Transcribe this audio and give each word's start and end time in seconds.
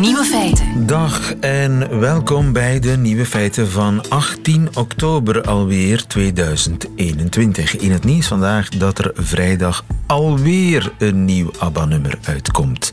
Nieuwe 0.00 0.24
feiten. 0.24 0.86
Dag 0.86 1.34
en 1.34 2.00
welkom 2.00 2.52
bij 2.52 2.80
de 2.80 2.96
nieuwe 2.96 3.26
feiten 3.26 3.70
van 3.70 4.08
18 4.08 4.68
oktober 4.74 5.42
alweer 5.42 6.06
2021. 6.06 7.76
In 7.76 7.90
het 7.90 8.04
nieuws 8.04 8.26
vandaag 8.26 8.68
dat 8.68 8.98
er 8.98 9.10
vrijdag 9.14 9.84
alweer 10.06 10.92
een 10.98 11.24
nieuw 11.24 11.50
ABBA-nummer 11.58 12.18
uitkomt. 12.24 12.90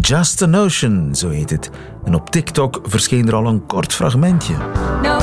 Just 0.00 0.42
a 0.42 0.46
Notion, 0.46 1.14
zo 1.14 1.28
heet 1.28 1.50
het. 1.50 1.70
En 2.04 2.14
op 2.14 2.30
TikTok 2.30 2.80
verscheen 2.84 3.26
er 3.26 3.34
al 3.34 3.46
een 3.46 3.66
kort 3.66 3.94
fragmentje. 3.94 4.54
Knowing 5.02 5.17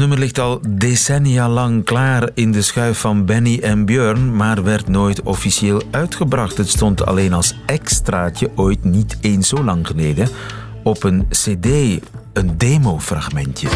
nummer 0.00 0.18
ligt 0.18 0.38
al 0.38 0.60
decennia 0.68 1.48
lang 1.48 1.84
klaar 1.84 2.30
in 2.34 2.52
de 2.52 2.62
schuif 2.62 2.98
van 2.98 3.24
Benny 3.24 3.58
en 3.62 3.84
Björn, 3.84 4.36
maar 4.36 4.62
werd 4.62 4.88
nooit 4.88 5.22
officieel 5.22 5.82
uitgebracht. 5.90 6.56
Het 6.56 6.68
stond 6.68 7.06
alleen 7.06 7.32
als 7.32 7.54
extraatje 7.66 8.50
ooit 8.56 8.84
niet 8.84 9.16
eens 9.20 9.48
zo 9.48 9.64
lang 9.64 9.86
geleden 9.86 10.28
op 10.82 11.04
een 11.04 11.26
CD, 11.28 11.66
een 12.32 12.58
demofragmentje. 12.58 13.68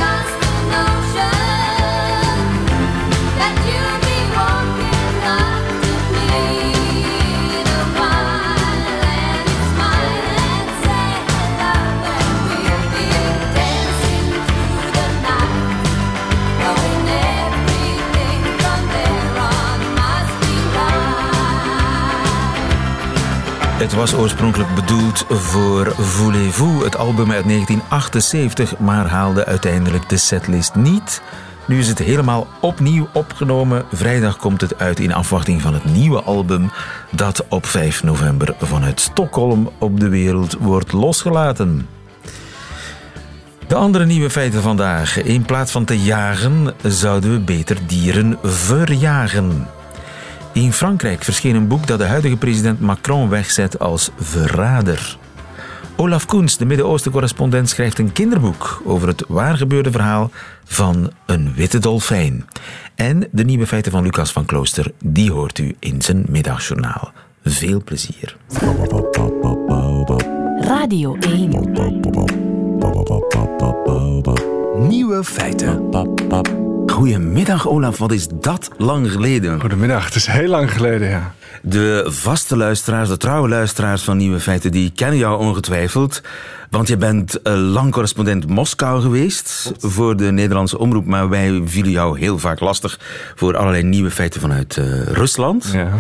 Het 23.84 23.94
was 23.94 24.14
oorspronkelijk 24.14 24.74
bedoeld 24.74 25.24
voor 25.28 25.94
Voulez-vous, 25.94 26.84
het 26.84 26.96
album 26.96 27.30
uit 27.32 27.44
1978, 27.44 28.78
maar 28.78 29.06
haalde 29.06 29.44
uiteindelijk 29.44 30.08
de 30.08 30.16
setlist 30.16 30.74
niet. 30.74 31.22
Nu 31.66 31.78
is 31.78 31.88
het 31.88 31.98
helemaal 31.98 32.46
opnieuw 32.60 33.08
opgenomen. 33.12 33.84
Vrijdag 33.92 34.36
komt 34.36 34.60
het 34.60 34.78
uit 34.78 35.00
in 35.00 35.12
afwachting 35.12 35.62
van 35.62 35.74
het 35.74 35.84
nieuwe 35.84 36.22
album 36.22 36.70
dat 37.10 37.44
op 37.48 37.66
5 37.66 38.02
november 38.02 38.54
vanuit 38.60 39.00
Stockholm 39.00 39.70
op 39.78 40.00
de 40.00 40.08
wereld 40.08 40.56
wordt 40.60 40.92
losgelaten. 40.92 41.88
De 43.66 43.74
andere 43.74 44.06
nieuwe 44.06 44.30
feiten 44.30 44.62
vandaag. 44.62 45.22
In 45.22 45.42
plaats 45.42 45.72
van 45.72 45.84
te 45.84 45.98
jagen, 45.98 46.74
zouden 46.82 47.32
we 47.32 47.40
beter 47.40 47.78
dieren 47.86 48.38
verjagen. 48.42 49.66
In 50.54 50.72
Frankrijk 50.72 51.22
verscheen 51.22 51.54
een 51.54 51.68
boek 51.68 51.86
dat 51.86 51.98
de 51.98 52.04
huidige 52.04 52.36
president 52.36 52.80
Macron 52.80 53.28
wegzet 53.28 53.78
als 53.78 54.10
verrader. 54.18 55.18
Olaf 55.96 56.26
Koens, 56.26 56.56
de 56.56 56.64
Midden-Oosten-correspondent, 56.64 57.68
schrijft 57.68 57.98
een 57.98 58.12
kinderboek 58.12 58.82
over 58.84 59.08
het 59.08 59.24
waargebeurde 59.28 59.90
verhaal 59.90 60.30
van 60.64 61.10
een 61.26 61.52
witte 61.54 61.78
dolfijn. 61.78 62.46
En 62.94 63.28
de 63.32 63.44
nieuwe 63.44 63.66
feiten 63.66 63.92
van 63.92 64.02
Lucas 64.02 64.32
van 64.32 64.44
Klooster, 64.44 64.92
die 65.04 65.32
hoort 65.32 65.58
u 65.58 65.76
in 65.78 66.02
zijn 66.02 66.24
middagjournaal. 66.28 67.12
Veel 67.44 67.82
plezier. 67.84 68.36
Radio 70.60 71.16
1. 71.16 71.50
Nieuwe 74.88 75.24
feiten. 75.24 76.63
Goedemiddag 76.86 77.68
Olaf, 77.68 77.98
wat 77.98 78.12
is 78.12 78.28
dat 78.28 78.70
lang 78.76 79.10
geleden? 79.10 79.60
Goedemiddag, 79.60 80.04
het 80.04 80.14
is 80.14 80.26
heel 80.26 80.48
lang 80.48 80.72
geleden, 80.72 81.08
ja. 81.08 81.34
De 81.62 82.04
vaste 82.06 82.56
luisteraars, 82.56 83.08
de 83.08 83.16
trouwe 83.16 83.48
luisteraars 83.48 84.02
van 84.02 84.16
Nieuwe 84.16 84.40
Feiten, 84.40 84.70
die 84.70 84.92
kennen 84.94 85.18
jou 85.18 85.38
ongetwijfeld. 85.38 86.22
Want 86.70 86.88
je 86.88 86.96
bent 86.96 87.42
eh, 87.42 87.54
lang 87.54 87.92
correspondent 87.92 88.48
Moskou 88.48 89.02
geweest 89.02 89.72
voor 89.78 90.16
de 90.16 90.32
Nederlandse 90.32 90.78
omroep. 90.78 91.06
Maar 91.06 91.28
wij 91.28 91.62
vielen 91.64 91.90
jou 91.90 92.18
heel 92.18 92.38
vaak 92.38 92.60
lastig 92.60 93.00
voor 93.34 93.56
allerlei 93.56 93.82
nieuwe 93.82 94.10
feiten 94.10 94.40
vanuit 94.40 94.76
eh, 94.76 95.02
Rusland. 95.02 95.70
ja. 95.72 95.92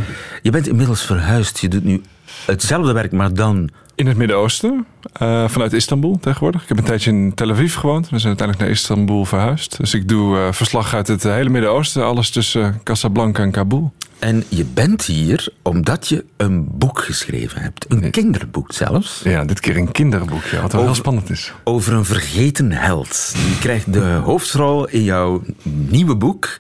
Je 0.42 0.50
bent 0.50 0.68
inmiddels 0.68 1.02
verhuisd. 1.06 1.58
Je 1.58 1.68
doet 1.68 1.84
nu 1.84 2.02
hetzelfde 2.46 2.92
werk, 2.92 3.12
maar 3.12 3.34
dan. 3.34 3.70
In 3.96 4.06
het 4.06 4.16
Midden-Oosten, 4.16 4.86
eh, 5.12 5.48
vanuit 5.48 5.72
Istanbul 5.72 6.18
tegenwoordig. 6.20 6.62
Ik 6.62 6.68
heb 6.68 6.78
een 6.78 6.84
tijdje 6.84 7.10
in 7.10 7.34
Tel 7.34 7.50
Aviv 7.50 7.74
gewoond. 7.74 8.08
We 8.10 8.18
zijn 8.18 8.28
uiteindelijk 8.28 8.58
naar 8.58 8.68
Istanbul 8.68 9.24
verhuisd. 9.24 9.76
Dus 9.76 9.94
ik 9.94 10.08
doe 10.08 10.38
eh, 10.38 10.52
verslag 10.52 10.94
uit 10.94 11.08
het 11.08 11.22
hele 11.22 11.48
Midden-Oosten. 11.48 12.04
Alles 12.04 12.30
tussen 12.30 12.80
Casablanca 12.82 13.42
en 13.42 13.50
Kabul. 13.50 13.92
En 14.18 14.44
je 14.48 14.64
bent 14.64 15.04
hier 15.04 15.48
omdat 15.62 16.08
je 16.08 16.24
een 16.36 16.68
boek 16.78 16.98
geschreven 16.98 17.60
hebt. 17.60 17.86
Een 17.88 18.10
kinderboek 18.10 18.72
zelfs. 18.72 19.20
Ja, 19.24 19.44
dit 19.44 19.60
keer 19.60 19.76
een 19.76 19.92
kinderboekje, 19.92 20.60
wat 20.60 20.72
wel 20.72 20.82
heel 20.82 20.94
spannend 20.94 21.30
is. 21.30 21.52
Over 21.64 21.92
een 21.92 22.04
vergeten 22.04 22.72
held. 22.72 23.34
Die 23.46 23.58
krijgt 23.58 23.92
de 23.92 24.20
hoofdrol 24.24 24.88
in 24.88 25.02
jouw 25.02 25.42
nieuwe 25.62 26.16
boek. 26.16 26.58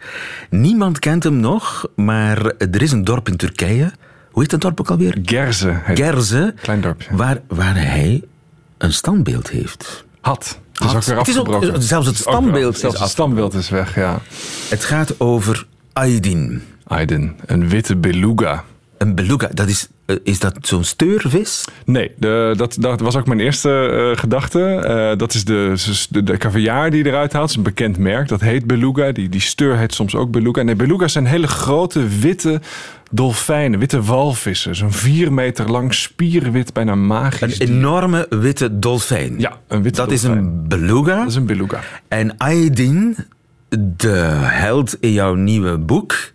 Niemand 0.50 0.98
kent 0.98 1.22
hem 1.22 1.36
nog, 1.36 1.86
maar 1.96 2.46
er 2.46 2.82
is 2.82 2.92
een 2.92 3.04
dorp 3.04 3.28
in 3.28 3.36
Turkije. 3.36 3.92
Hoe 4.34 4.42
heet 4.42 4.50
dat 4.50 4.60
dorp 4.60 4.80
ook 4.80 4.90
alweer? 4.90 5.18
Gerze. 5.22 5.80
Gerze. 5.94 6.54
Klein 6.62 6.80
dorpje. 6.80 7.16
Waar, 7.16 7.40
waar 7.48 7.74
hij 7.76 8.22
een 8.78 8.92
standbeeld 8.92 9.50
heeft. 9.50 10.04
Had. 10.20 10.58
Het 10.72 10.82
is 10.84 10.94
ook 10.94 11.04
weer 11.04 11.16
Het 11.18 11.28
is 11.28 11.38
ook- 11.38 11.46
afgebroken. 11.48 11.82
zelfs 11.82 12.06
het 12.06 12.14
is 12.14 12.20
standbeeld 12.20 12.74
af- 12.74 12.80
Zelfs 12.80 12.94
is 12.96 13.00
het 13.02 13.10
standbeeld 13.10 13.54
is 13.54 13.68
weg, 13.68 13.94
ja. 13.94 14.18
Het 14.68 14.84
gaat 14.84 15.20
over 15.20 15.66
Aydin. 15.92 16.62
Aydin, 16.86 17.36
een 17.46 17.68
witte 17.68 17.96
beluga. 17.96 18.64
Een 19.04 19.14
beluga. 19.14 19.48
Dat 19.54 19.68
is, 19.68 19.88
eh, 20.06 20.16
is 20.22 20.38
dat 20.38 20.54
zo'n 20.60 20.84
steurvis? 20.84 21.64
Nee, 21.84 22.12
de, 22.16 22.54
dat, 22.56 22.76
dat 22.80 23.00
was 23.00 23.16
ook 23.16 23.26
mijn 23.26 23.40
eerste 23.40 23.70
eh, 23.70 24.18
gedachte. 24.20 24.60
Eh, 24.60 25.18
dat 25.18 25.34
is 25.34 25.44
de, 25.44 25.74
de, 26.10 26.22
de 26.22 26.36
caviar 26.36 26.90
die 26.90 27.04
je 27.04 27.08
eruit 27.10 27.32
haalt. 27.32 27.42
Het 27.42 27.50
is 27.50 27.56
een 27.56 27.62
bekend 27.74 27.98
merk. 27.98 28.28
Dat 28.28 28.40
heet 28.40 28.66
beluga. 28.66 29.12
Die, 29.12 29.28
die 29.28 29.40
steur 29.40 29.76
heet 29.78 29.94
soms 29.94 30.14
ook 30.14 30.30
beluga. 30.30 30.62
Nee, 30.62 30.74
beluga's 30.74 31.12
zijn 31.12 31.26
hele 31.26 31.46
grote 31.46 32.08
witte 32.08 32.60
dolfijnen. 33.10 33.78
Witte 33.78 34.02
walvissen. 34.02 34.76
Zo'n 34.76 34.92
vier 34.92 35.32
meter 35.32 35.70
lang 35.70 35.94
spierwit, 35.94 36.72
bijna 36.72 36.92
Een 36.92 37.06
magisch. 37.06 37.58
dier. 37.58 37.68
enorme 37.68 38.26
witte 38.30 38.78
dolfijn. 38.78 39.34
Ja, 39.38 39.58
een 39.68 39.82
witte 39.82 40.00
Dat 40.00 40.10
is 40.12 40.22
een 40.22 40.68
beluga. 40.68 41.18
Dat 41.18 41.28
is 41.28 41.34
een 41.34 41.46
beluga. 41.46 41.80
En 42.08 42.36
Aydin, 42.36 43.16
de 43.96 44.08
held 44.42 44.96
in 45.00 45.12
jouw 45.12 45.34
nieuwe 45.34 45.78
boek, 45.78 46.32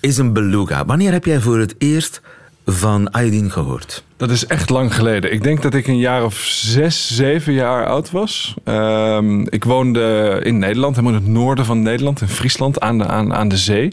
is 0.00 0.18
een 0.18 0.32
beluga. 0.32 0.84
Wanneer 0.84 1.12
heb 1.12 1.24
jij 1.24 1.40
voor 1.40 1.58
het 1.58 1.74
eerst 1.78 2.20
van 2.66 3.10
Aydin 3.10 3.50
gehoord? 3.50 4.04
Dat 4.20 4.30
is 4.30 4.46
echt 4.46 4.70
lang 4.70 4.94
geleden. 4.94 5.32
Ik 5.32 5.42
denk 5.42 5.62
dat 5.62 5.74
ik 5.74 5.86
een 5.86 5.98
jaar 5.98 6.24
of 6.24 6.34
zes, 6.44 7.16
zeven 7.16 7.52
jaar 7.52 7.86
oud 7.86 8.10
was. 8.10 8.54
Ehm, 8.64 9.40
ik 9.40 9.64
woonde 9.64 10.40
in 10.42 10.58
Nederland, 10.58 10.96
helemaal 10.96 11.18
in 11.18 11.24
het 11.24 11.34
noorden 11.34 11.64
van 11.64 11.82
Nederland, 11.82 12.20
in 12.20 12.28
Friesland, 12.28 12.80
aan 12.80 12.98
de, 12.98 13.06
aan, 13.06 13.34
aan 13.34 13.48
de 13.48 13.56
zee. 13.56 13.92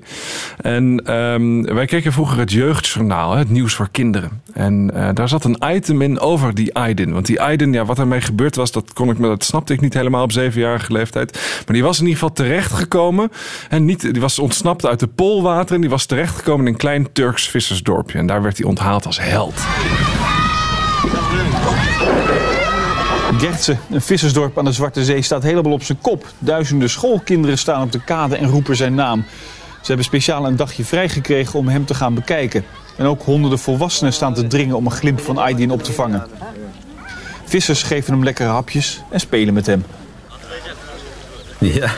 En 0.61 1.01
ehm, 1.05 1.61
wij 1.61 1.85
keken 1.85 2.13
vroeger 2.13 2.39
het 2.39 2.51
jeugdjournaal, 2.51 3.35
het 3.35 3.49
nieuws 3.49 3.73
voor 3.73 3.89
kinderen. 3.91 4.41
En 4.53 4.91
eh, 4.93 5.09
daar 5.13 5.29
zat 5.29 5.43
een 5.43 5.57
item 5.65 6.01
in 6.01 6.19
over 6.19 6.53
die 6.53 6.75
Aydin. 6.75 7.13
Want 7.13 7.25
die 7.25 7.41
Aydin, 7.41 7.73
ja, 7.73 7.85
wat 7.85 7.99
ermee 7.99 8.21
gebeurd 8.21 8.55
was, 8.55 8.71
dat, 8.71 8.93
kon 8.93 9.09
ik, 9.09 9.21
dat 9.21 9.43
snapte 9.43 9.73
ik 9.73 9.81
niet 9.81 9.93
helemaal 9.93 10.23
op 10.23 10.31
zevenjarige 10.31 10.91
leeftijd. 10.91 11.31
Maar 11.65 11.75
die 11.75 11.83
was 11.83 11.99
in 11.99 12.05
ieder 12.05 12.19
geval 12.19 12.35
terechtgekomen. 12.35 13.31
En 13.69 13.85
niet, 13.85 14.01
die 14.01 14.21
was 14.21 14.39
ontsnapt 14.39 14.85
uit 14.85 14.99
de 14.99 15.07
poolwater 15.07 15.75
en 15.75 15.81
die 15.81 15.89
was 15.89 16.05
terechtgekomen 16.05 16.65
in 16.65 16.71
een 16.71 16.79
klein 16.79 17.11
Turks 17.11 17.47
vissersdorpje. 17.47 18.17
En 18.17 18.27
daar 18.27 18.41
werd 18.41 18.57
hij 18.57 18.67
onthaald 18.67 19.05
als 19.05 19.19
held. 19.19 19.65
Gertse, 23.37 23.77
een 23.89 24.01
vissersdorp 24.01 24.57
aan 24.57 24.65
de 24.65 24.71
Zwarte 24.71 25.03
Zee, 25.03 25.21
staat 25.21 25.43
helemaal 25.43 25.71
op 25.71 25.83
zijn 25.83 25.97
kop. 26.01 26.25
Duizenden 26.39 26.89
schoolkinderen 26.89 27.57
staan 27.57 27.81
op 27.81 27.91
de 27.91 28.03
kade 28.03 28.35
en 28.35 28.49
roepen 28.49 28.75
zijn 28.75 28.95
naam. 28.95 29.25
Ze 29.81 29.87
hebben 29.87 30.05
speciaal 30.05 30.45
een 30.45 30.55
dagje 30.55 30.85
vrijgekregen 30.85 31.59
om 31.59 31.67
hem 31.67 31.85
te 31.85 31.93
gaan 31.93 32.13
bekijken. 32.13 32.65
En 32.95 33.05
ook 33.05 33.21
honderden 33.23 33.59
volwassenen 33.59 34.13
staan 34.13 34.33
te 34.33 34.47
dringen 34.47 34.75
om 34.75 34.85
een 34.85 34.91
glimp 34.91 35.19
van 35.19 35.37
Aydin 35.37 35.71
op 35.71 35.83
te 35.83 35.93
vangen. 35.93 36.27
Vissers 37.45 37.83
geven 37.83 38.13
hem 38.13 38.23
lekkere 38.23 38.49
hapjes 38.49 39.01
en 39.09 39.19
spelen 39.19 39.53
met 39.53 39.65
hem. 39.65 39.85
Ja. 41.59 41.91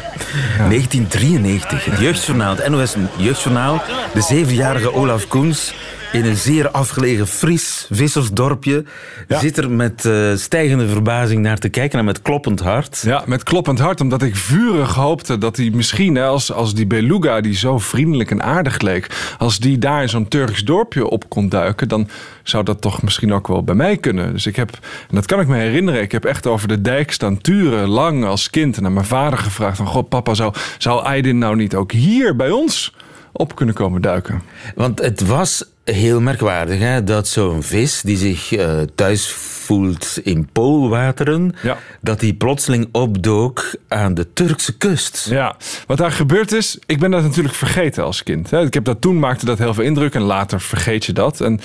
1993, 0.57 1.85
het 1.85 1.99
jeugdjournaal, 1.99 2.55
het 2.55 2.69
NOS 2.69 2.95
Jeugdjournaal. 3.17 3.81
De 4.13 4.21
zevenjarige 4.21 4.93
Olaf 4.93 5.27
Koens 5.27 5.73
in 6.11 6.25
een 6.25 6.35
zeer 6.35 6.69
afgelegen 6.69 7.27
Fries 7.27 7.87
vissersdorpje. 7.89 8.83
Ja. 9.27 9.39
Zit 9.39 9.57
er 9.57 9.71
met 9.71 10.05
eh, 10.05 10.35
stijgende 10.35 10.87
verbazing 10.87 11.41
naar 11.41 11.57
te 11.57 11.69
kijken 11.69 11.99
en 11.99 12.05
met 12.05 12.21
kloppend 12.21 12.59
hart. 12.59 13.01
Ja, 13.05 13.23
met 13.25 13.43
kloppend 13.43 13.79
hart, 13.79 14.01
omdat 14.01 14.21
ik 14.21 14.35
vurig 14.35 14.93
hoopte 14.93 15.37
dat 15.37 15.57
hij 15.57 15.69
misschien, 15.69 16.15
hè, 16.15 16.25
als, 16.25 16.51
als 16.51 16.73
die 16.73 16.87
beluga 16.87 17.41
die 17.41 17.55
zo 17.55 17.77
vriendelijk 17.77 18.31
en 18.31 18.43
aardig 18.43 18.81
leek, 18.81 19.35
als 19.37 19.59
die 19.59 19.77
daar 19.77 20.01
in 20.01 20.09
zo'n 20.09 20.27
Turks 20.27 20.63
dorpje 20.63 21.07
op 21.07 21.29
kon 21.29 21.49
duiken, 21.49 21.87
dan 21.87 22.09
zou 22.43 22.63
dat 22.63 22.81
toch 22.81 23.01
misschien 23.01 23.33
ook 23.33 23.47
wel 23.47 23.63
bij 23.63 23.75
mij 23.75 23.97
kunnen. 23.97 24.33
Dus 24.33 24.45
ik 24.45 24.55
heb, 24.55 24.69
en 25.09 25.15
dat 25.15 25.25
kan 25.25 25.39
ik 25.39 25.47
me 25.47 25.57
herinneren, 25.57 26.01
ik 26.01 26.11
heb 26.11 26.25
echt 26.25 26.47
over 26.47 26.67
de 26.67 26.81
dijk 26.81 27.11
staan 27.11 27.41
turen, 27.41 27.87
lang 27.87 28.25
als 28.25 28.49
kind, 28.49 28.77
en 28.77 28.85
aan 28.85 28.93
mijn 28.93 29.05
vader 29.05 29.39
gevraagd 29.39 29.77
van, 29.77 29.87
god 29.87 30.09
papa, 30.09 30.33
zou, 30.33 30.53
zou 30.77 31.03
Aydin 31.03 31.37
nou 31.37 31.55
niet 31.55 31.75
ook 31.75 31.91
hier 31.91 32.35
bij 32.35 32.51
ons 32.51 32.95
op 33.31 33.55
kunnen 33.55 33.75
komen 33.75 34.01
duiken? 34.01 34.41
Want 34.75 34.99
het 34.99 35.27
was 35.27 35.65
heel 35.93 36.21
merkwaardig 36.21 36.79
hè, 36.79 37.03
dat 37.03 37.27
zo'n 37.27 37.63
vis 37.63 38.01
die 38.01 38.17
zich 38.17 38.53
eh, 38.53 38.77
thuis 38.95 39.31
voelt 39.31 40.19
in 40.23 40.49
poolwateren, 40.53 41.55
Ja. 41.61 41.77
dat 42.01 42.19
die 42.19 42.33
plotseling 42.33 42.87
opdook 42.91 43.75
aan 43.87 44.13
de 44.13 44.33
Turkse 44.33 44.77
kust. 44.77 45.27
Ja, 45.29 45.55
wat 45.87 45.97
daar 45.97 46.11
gebeurd 46.11 46.51
is, 46.51 46.77
ik 46.85 46.99
ben 46.99 47.11
dat 47.11 47.23
natuurlijk 47.23 47.55
vergeten 47.55 48.03
als 48.03 48.23
kind. 48.23 48.49
hè. 48.49 48.61
Ik 48.65 48.73
heb 48.73 48.83
dat 48.85 49.01
toen 49.01 49.19
maakte 49.19 49.45
dat 49.45 49.57
heel 49.57 49.73
veel 49.73 49.83
indruk 49.83 50.13
en 50.13 50.21
later 50.21 50.61
vergeet 50.61 51.05
je 51.05 51.13
dat. 51.13 51.41
En 51.41 51.59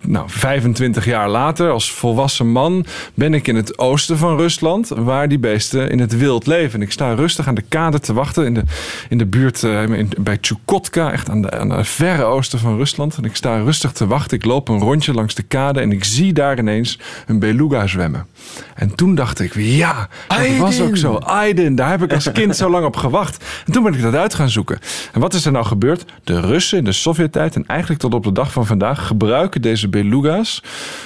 nou, 0.00 0.24
25 0.30 1.04
jaar 1.04 1.28
later, 1.28 1.70
als 1.70 1.92
volwassen 1.92 2.48
man, 2.48 2.86
ben 3.14 3.34
ik 3.34 3.46
in 3.48 3.56
het 3.56 3.78
oosten 3.78 4.18
van 4.18 4.36
Rusland, 4.36 4.88
waar 4.88 5.28
die 5.28 5.38
beesten 5.38 5.90
in 5.90 5.98
het 5.98 6.16
wild 6.16 6.46
leven. 6.46 6.80
En 6.80 6.86
ik 6.86 6.92
sta 6.92 7.12
rustig 7.14 7.46
aan 7.48 7.54
de 7.54 7.64
kade 7.68 8.00
te 8.00 8.12
wachten 8.12 8.44
in 8.46 8.54
de, 8.54 8.62
in 9.08 9.18
de 9.18 9.26
buurt 9.26 9.62
eh, 9.62 9.82
in- 9.82 10.12
bij 10.18 10.38
Chukotka, 10.40 11.12
echt 11.12 11.28
aan 11.30 11.42
de, 11.42 11.50
aan 11.50 11.70
het 11.70 11.88
verre 11.88 12.22
oosten 12.24 12.58
van 12.58 12.76
Rusland. 12.76 13.16
En 13.16 13.24
ik 13.24 13.36
sta 13.36 13.63
rustig 13.64 13.92
te 13.92 14.06
wachten. 14.06 14.36
Ik 14.36 14.44
loop 14.44 14.68
een 14.68 14.78
rondje 14.78 15.12
langs 15.12 15.34
de 15.34 15.42
kade 15.42 15.80
en 15.80 15.92
ik 15.92 16.04
zie 16.04 16.32
daar 16.32 16.58
ineens 16.58 16.98
een 17.26 17.38
beluga 17.38 17.86
zwemmen. 17.86 18.26
En 18.74 18.94
toen 18.94 19.14
dacht 19.14 19.40
ik, 19.40 19.54
ja, 19.54 20.08
dat 20.28 20.56
was 20.56 20.80
ook 20.80 20.96
zo. 20.96 21.14
Aydin, 21.14 21.74
daar 21.74 21.90
heb 21.90 22.02
ik 22.02 22.12
als 22.12 22.32
kind 22.32 22.56
zo 22.56 22.70
lang 22.70 22.84
op 22.84 22.96
gewacht. 22.96 23.44
En 23.66 23.72
toen 23.72 23.82
ben 23.82 23.94
ik 23.94 24.02
dat 24.02 24.14
uit 24.14 24.34
gaan 24.34 24.50
zoeken. 24.50 24.78
En 25.12 25.20
wat 25.20 25.34
is 25.34 25.44
er 25.44 25.52
nou 25.52 25.64
gebeurd? 25.64 26.04
De 26.24 26.40
Russen 26.40 26.78
in 26.78 26.84
de 26.84 26.92
Sovjet-tijd 26.92 27.54
en 27.54 27.66
eigenlijk 27.66 28.00
tot 28.00 28.14
op 28.14 28.24
de 28.24 28.32
dag 28.32 28.52
van 28.52 28.66
vandaag 28.66 29.06
gebruiken 29.06 29.62
deze 29.62 29.88
beluga's 29.88 30.62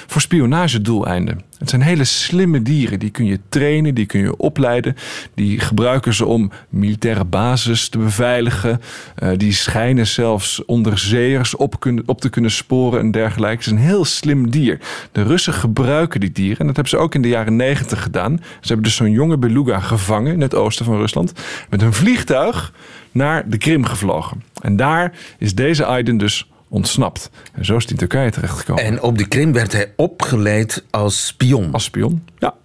voor 0.07 0.21
spionagedoeleinden. 0.21 1.48
Het 1.59 1.69
zijn 1.69 1.81
hele 1.81 2.03
slimme 2.03 2.61
dieren. 2.61 2.99
Die 2.99 3.09
kun 3.09 3.25
je 3.25 3.39
trainen, 3.49 3.95
die 3.95 4.05
kun 4.05 4.19
je 4.19 4.37
opleiden. 4.37 4.95
Die 5.33 5.59
gebruiken 5.59 6.13
ze 6.13 6.25
om 6.25 6.51
militaire 6.69 7.25
bases 7.25 7.89
te 7.89 7.97
beveiligen. 7.97 8.81
Eh, 9.15 9.29
die 9.37 9.53
schijnen 9.53 10.07
zelfs 10.07 10.65
onderzeeërs 10.65 11.55
op, 11.55 11.85
op 12.05 12.21
te 12.21 12.29
kunnen 12.29 12.51
sporen 12.51 12.99
en 12.99 13.11
dergelijke. 13.11 13.55
Het 13.55 13.65
is 13.65 13.71
een 13.71 13.77
heel 13.77 14.05
slim 14.05 14.49
dier. 14.49 14.79
De 15.11 15.23
Russen 15.23 15.53
gebruiken 15.53 16.19
die 16.19 16.31
dieren. 16.31 16.59
En 16.59 16.65
dat 16.65 16.75
hebben 16.75 16.93
ze 16.93 17.03
ook 17.03 17.15
in 17.15 17.21
de 17.21 17.27
jaren 17.27 17.55
negentig 17.55 18.03
gedaan. 18.03 18.37
Ze 18.37 18.67
hebben 18.67 18.83
dus 18.83 18.95
zo'n 18.95 19.11
jonge 19.11 19.37
beluga 19.37 19.79
gevangen 19.79 20.33
in 20.33 20.41
het 20.41 20.55
oosten 20.55 20.85
van 20.85 20.97
Rusland. 20.97 21.33
Met 21.69 21.81
een 21.81 21.93
vliegtuig 21.93 22.73
naar 23.11 23.49
de 23.49 23.57
Krim 23.57 23.85
gevlogen. 23.85 24.43
En 24.61 24.75
daar 24.75 25.11
is 25.37 25.55
deze 25.55 25.85
Aydin 25.85 26.17
dus 26.17 26.47
ontsnapt. 26.69 27.29
En 27.53 27.65
zo 27.65 27.75
is 27.75 27.83
hij 27.83 27.91
in 27.91 27.97
Turkije 27.97 28.31
terechtgekomen. 28.31 28.83
En 28.83 29.01
op 29.01 29.17
de 29.17 29.27
Krim 29.27 29.53
werd 29.53 29.71
hij 29.71 29.93
opgeleid 29.95 30.83
als 30.89 31.27
spion. 31.27 31.71
Als 31.71 31.83
spion? 31.83 32.23
Ja. 32.37 32.55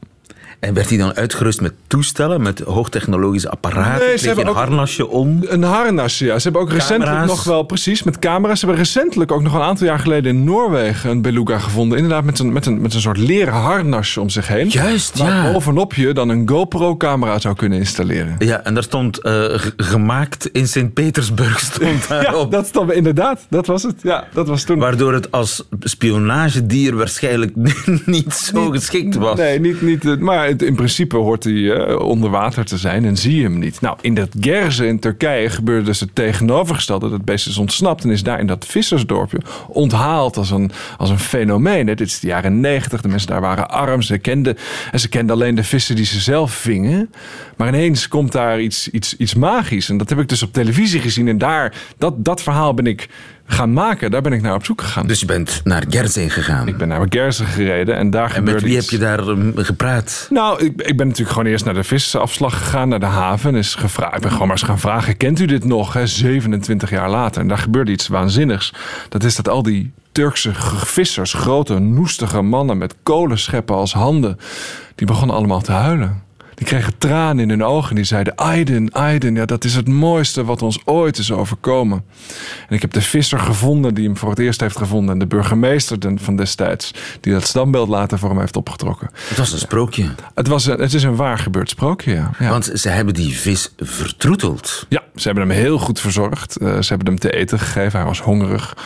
En 0.65 0.75
werd 0.75 0.89
hij 0.89 0.99
dan 0.99 1.15
uitgerust 1.15 1.61
met 1.61 1.73
toestellen, 1.87 2.43
met 2.43 2.59
hoogtechnologische 2.61 3.51
apparaten? 3.51 3.91
Nee, 3.91 3.99
ze 4.01 4.05
Kreeg 4.07 4.21
je 4.21 4.27
hebben 4.27 4.45
een 4.45 4.51
ook- 4.51 4.57
harnasje 4.57 5.09
om? 5.09 5.39
Een 5.49 5.63
harnas, 5.63 6.19
ja. 6.19 6.37
Ze 6.39 6.43
hebben 6.43 6.63
ook 6.63 6.71
recentelijk 6.71 7.05
Camera's. 7.11 7.29
nog 7.37 7.45
wel, 7.45 7.63
precies, 7.63 8.03
met 8.03 8.19
camera's. 8.19 8.61
Ze 8.61 8.67
hebben 8.67 8.85
recentelijk 8.85 9.33
ook 9.33 9.43
nog 9.43 9.55
een 9.55 9.61
aantal 9.61 9.87
jaar 9.87 9.99
geleden 9.99 10.37
in 10.37 10.45
Noorwegen 10.45 11.11
een 11.11 11.23
beluga 11.23 11.59
gevonden. 11.59 11.99
Inderdaad, 11.99 12.25
met 12.25 12.39
een, 12.39 12.53
met 12.53 12.67
een, 12.67 12.81
met 12.81 12.95
een 12.95 13.01
soort 13.01 13.17
leren 13.19 13.53
harnasje 13.55 14.21
om 14.21 14.29
zich 14.29 14.49
heen. 14.49 14.69
Juist, 14.69 15.19
Waar 15.19 15.31
ja. 15.47 15.53
bovenop 15.53 15.95
je 15.95 16.13
dan 16.13 16.29
een 16.29 16.49
GoPro-camera 16.49 17.39
zou 17.39 17.55
kunnen 17.55 17.79
installeren. 17.79 18.35
Ja, 18.39 18.63
en 18.65 18.75
daar 18.75 18.83
stond 18.83 19.19
eh, 19.23 19.45
gemaakt 19.77 20.47
in 20.53 20.69
Sint-Petersburg 20.69 21.59
stond 21.73 22.07
Ja, 22.09 22.45
dat 22.51 22.67
stond 22.67 22.93
inderdaad. 22.93 23.47
Dat 23.51 23.67
was 23.67 23.83
het. 23.83 23.95
Ja, 24.03 24.25
dat 24.33 24.49
was 24.49 24.63
toen. 24.63 24.79
Waardoor 24.79 25.13
het 25.13 25.31
als 25.31 25.65
spionagedier 25.81 26.97
waarschijnlijk 26.97 27.53
niet 28.07 28.35
zo 28.35 28.71
geschikt 28.71 29.15
was. 29.15 29.39
Nee, 29.39 29.61
niet, 29.61 29.83
niet, 29.83 30.05
eh, 30.05 30.17
maar 30.17 30.54
in 30.63 30.75
principe 30.75 31.17
hoort 31.17 31.45
hij 31.45 31.73
eh, 31.73 31.99
onder 31.99 32.31
water 32.31 32.65
te 32.65 32.79
zijn 32.79 33.05
en 33.05 33.17
zie 33.17 33.37
je 33.37 33.43
hem 33.43 33.59
niet. 33.59 33.81
Nou, 33.81 33.97
in 34.01 34.15
dat 34.15 34.29
Gerze 34.41 34.87
in 34.87 34.99
Turkije 34.99 35.51
gebeurde 35.51 35.85
dus 35.85 36.01
het 36.01 36.15
tegenovergestelde. 36.15 37.11
Dat 37.11 37.25
beest 37.25 37.47
is 37.47 37.59
ontsnapt 37.59 38.05
en 38.05 38.11
is 38.11 38.23
daar 38.23 38.41
in 38.41 38.47
dat 38.47 38.67
vissersdorpje 38.67 39.39
onthaald 39.69 40.37
als 40.37 40.51
een, 40.51 40.71
als 40.99 41.11
een 41.11 41.19
fenomeen. 41.19 41.87
hè. 41.87 41.95
Dit 41.95 42.07
is 42.07 42.21
de 42.21 42.27
jaren 42.27 42.61
negentig, 42.61 43.01
de 43.01 43.09
mensen 43.09 43.29
daar 43.29 43.41
waren 43.41 43.71
arm. 43.71 44.03
Ze 44.03 44.19
kenden, 44.19 44.57
en 44.93 45.01
ze 45.01 45.09
kenden 45.09 45.35
alleen 45.35 45.55
de 45.55 45.65
vissen 45.65 45.97
die 45.97 46.05
ze 46.05 46.21
zelf 46.21 46.53
vingen. 46.53 47.11
Maar 47.57 47.69
ineens 47.69 48.09
komt 48.09 48.33
daar 48.33 48.61
iets, 48.61 48.91
iets, 48.91 49.17
iets 49.17 49.35
magisch. 49.35 49.89
En 49.89 49.97
dat 49.97 50.09
heb 50.09 50.19
ik 50.19 50.29
dus 50.29 50.43
op 50.43 50.53
televisie 50.53 51.01
gezien. 51.01 51.29
En 51.29 51.39
daar, 51.39 51.75
dat, 51.99 52.25
dat 52.25 52.43
verhaal 52.43 52.75
ben 52.75 52.87
ik 52.87 53.09
gaan 53.47 53.73
maken. 53.73 54.11
Daar 54.11 54.23
ben 54.23 54.33
ik 54.33 54.43
naar 54.43 54.55
op 54.55 54.65
zoek 54.65 54.81
gegaan. 54.81 55.07
Dus 55.07 55.21
je 55.21 55.27
bent 55.27 55.61
naar 55.65 55.85
Gerzing 55.89 56.33
gegaan. 56.33 56.69
ik 56.69 56.77
ben 56.77 56.89
naar 56.89 57.07
Gerze 57.09 57.45
gereden 57.45 57.97
en 57.97 58.11
daar 58.11 58.29
en 58.29 58.31
gebeurde 58.31 58.61
met 58.61 58.63
wie 58.63 58.77
heb 58.77 58.91
je 58.91 58.99
daar 58.99 59.29
um, 59.29 59.53
gepraat? 59.57 60.27
Nou, 60.31 60.65
ik, 60.65 60.83
ik 60.83 60.97
ben 60.97 61.07
natuurlijk 61.07 61.37
gewoon 61.37 61.51
eerst 61.51 61.65
naar 61.65 61.75
de 61.75 61.85
visafslag 61.85 62.59
gegaan, 62.59 62.89
naar 62.89 63.01
de 63.01 63.07
haven. 63.07 63.53
En 63.53 63.59
is 63.59 63.75
gevraagd, 63.75 64.15
ik 64.15 64.21
ben 64.21 64.31
gewoon 64.31 64.47
maar 64.47 64.57
eens 64.57 64.67
gaan 64.67 64.79
vragen, 64.79 65.17
kent 65.17 65.41
u 65.41 65.47
dit 65.47 65.65
nog? 65.65 65.93
Hè? 65.93 66.07
27 66.07 66.91
jaar 66.91 67.11
later. 67.11 67.41
En 67.41 67.49
daar 67.49 67.59
gebeurde 67.59 67.93
iets 67.93 68.09
waanzinnigs. 68.09 68.73
Dat 69.09 69.25
is 69.25 69.37
dat 69.37 69.49
al 69.49 69.63
die 69.63 69.93
Turkse 70.13 70.51
vissers, 70.75 71.33
grote, 71.33 71.79
noestige 71.79 72.43
mannen 72.43 72.79
met 72.79 72.95
kolenscheppen 73.03 73.75
als 73.77 73.93
handen, 73.93 74.39
die 74.95 75.07
begonnen 75.07 75.37
allemaal 75.37 75.61
te 75.61 75.73
huilen. 75.73 76.23
Die 76.55 76.67
kregen 76.67 76.99
tranen 76.99 77.43
in 77.43 77.49
hun 77.49 77.65
ogen. 77.65 77.95
Die 77.95 78.05
zeiden: 78.05 78.35
Aiden, 78.35 78.93
Aiden, 78.93 79.35
ja, 79.35 79.45
dat 79.45 79.65
is 79.65 79.75
het 79.75 79.89
mooiste 79.89 80.45
wat 80.45 80.63
ons 80.63 80.79
ooit 80.85 81.19
is 81.19 81.33
overkomen. 81.33 82.05
En 82.69 82.75
ik 82.75 82.81
heb 82.81 82.93
de 82.93 83.03
visser 83.03 83.39
gevonden 83.39 83.95
die 83.95 84.05
hem 84.05 84.17
voor 84.17 84.31
het 84.31 84.39
eerst 84.39 84.61
heeft 84.61 84.77
gevonden. 84.77 85.13
En 85.13 85.19
de 85.19 85.27
burgemeester 85.27 85.99
van 86.17 86.37
destijds, 86.37 86.95
die 87.21 87.33
dat 87.33 87.47
standbeeld 87.47 87.89
later 87.89 88.19
voor 88.19 88.29
hem 88.29 88.39
heeft 88.39 88.57
opgetrokken. 88.57 89.11
Het 89.29 89.39
was 89.39 89.53
een 89.53 89.59
sprookje. 89.59 90.15
Het, 90.35 90.49
was 90.49 90.67
een, 90.67 90.81
het 90.81 90.95
is 90.95 91.03
een 91.03 91.17
waar 91.17 91.39
gebeurd 91.39 91.71
sprookje, 91.71 92.13
ja. 92.13 92.31
Ja. 92.39 92.49
Want 92.51 92.71
ze 92.75 92.89
hebben 92.89 93.15
die 93.15 93.37
vis 93.37 93.73
vertroeteld. 93.79 94.87
ja, 94.89 95.03
ze 95.15 95.29
hebben 95.29 95.49
hem 95.49 95.57
heel 95.57 95.79
goed 95.79 96.01
verzorgd. 96.01 96.57
Eh, 96.57 96.81
ze 96.81 96.89
hebben 96.89 97.07
hem 97.07 97.19
te 97.19 97.33
eten 97.33 97.59
gegeven. 97.59 97.99
Hij 97.99 98.09
was 98.09 98.21
hongerig. 98.21 98.77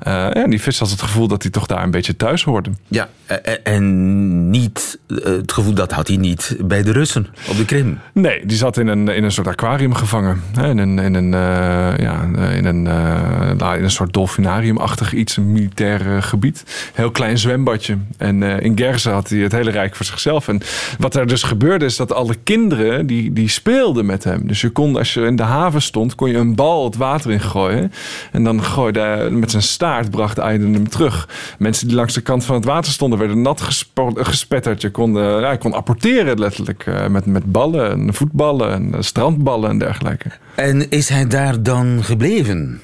Eh, 0.00 0.36
en 0.36 0.50
die 0.50 0.60
vis 0.60 0.78
had 0.78 0.90
het 0.90 1.02
gevoel 1.02 1.28
dat 1.28 1.42
hij 1.42 1.50
toch 1.50 1.66
daar 1.66 1.82
een 1.82 1.90
beetje 1.90 2.16
thuis 2.16 2.44
hoorde. 2.44 2.70
Ja, 2.88 3.08
eh, 3.26 3.54
en 3.62 4.50
niet, 4.50 4.98
het 5.06 5.52
gevoel 5.52 5.74
dat 5.74 5.92
had 5.92 6.08
hij 6.08 6.16
niet 6.16 6.56
bij 6.60 6.82
de 6.82 6.92
Russen 6.92 7.17
op 7.48 7.56
de 7.56 7.64
Krim. 7.64 7.98
Nee, 8.12 8.46
die 8.46 8.56
zat 8.56 8.76
in 8.76 8.86
een, 8.86 9.08
in 9.08 9.24
een 9.24 9.32
soort 9.32 9.46
aquarium 9.46 9.94
gevangen. 9.94 10.42
In 10.62 10.78
een, 10.78 10.98
in 10.98 11.14
een, 11.14 11.34
eh, 11.34 11.98
ja, 11.98 12.22
in 12.54 12.64
een, 12.64 12.86
eh, 12.86 13.50
nou, 13.56 13.76
in 13.76 13.84
een 13.84 13.90
soort 13.90 14.12
dolfinariumachtig 14.12 15.12
iets, 15.12 15.36
een 15.36 15.52
militair 15.52 16.16
eh, 16.16 16.22
gebied. 16.22 16.90
Heel 16.94 17.10
klein 17.10 17.38
zwembadje. 17.38 17.96
En 18.16 18.42
in 18.42 18.78
Gerze 18.78 19.10
had 19.10 19.28
hij 19.28 19.38
het 19.38 19.52
hele 19.52 19.70
rijk 19.70 19.96
voor 19.96 20.06
zichzelf. 20.06 20.48
En 20.48 20.60
wat 20.98 21.16
er 21.16 21.26
dus 21.26 21.42
gebeurde 21.42 21.84
is 21.84 21.96
dat 21.96 22.12
alle 22.12 22.34
kinderen, 22.42 23.06
die, 23.06 23.32
die 23.32 23.48
speelden 23.48 24.06
met 24.06 24.24
hem. 24.24 24.46
Dus 24.46 24.60
je 24.60 24.70
kon, 24.70 24.96
als 24.96 25.14
je 25.14 25.20
in 25.20 25.36
de 25.36 25.42
haven 25.42 25.82
stond, 25.82 26.14
kon 26.14 26.30
je 26.30 26.36
een 26.36 26.54
bal 26.54 26.84
het 26.84 26.96
water 26.96 27.30
in 27.30 27.40
gooien. 27.40 27.92
En 28.32 28.44
dan 28.44 28.62
gooide 28.62 29.28
met 29.30 29.50
zijn 29.50 29.62
staart 29.62 30.10
bracht 30.10 30.40
Aiden 30.40 30.72
hem 30.72 30.88
terug. 30.88 31.28
Mensen 31.58 31.86
die 31.86 31.96
langs 31.96 32.14
de 32.14 32.20
kant 32.20 32.44
van 32.44 32.54
het 32.54 32.64
water 32.64 32.92
stonden, 32.92 33.18
werden 33.18 33.42
nat 33.42 33.86
gespetterd. 34.14 34.82
Je 34.82 34.90
kon, 34.90 35.14
ja, 35.14 35.56
kon 35.56 35.72
apporteren 35.72 36.38
letterlijk. 36.38 36.86
Eh, 37.08 37.14
met, 37.14 37.26
met 37.26 37.52
ballen, 37.52 37.90
en 37.90 38.14
voetballen, 38.14 38.72
en 38.72 38.94
eh, 38.94 39.00
strandballen 39.00 39.70
en 39.70 39.78
dergelijke. 39.78 40.30
En 40.54 40.90
is 40.90 41.08
hij 41.08 41.26
daar 41.26 41.62
dan 41.62 42.04
gebleven? 42.04 42.80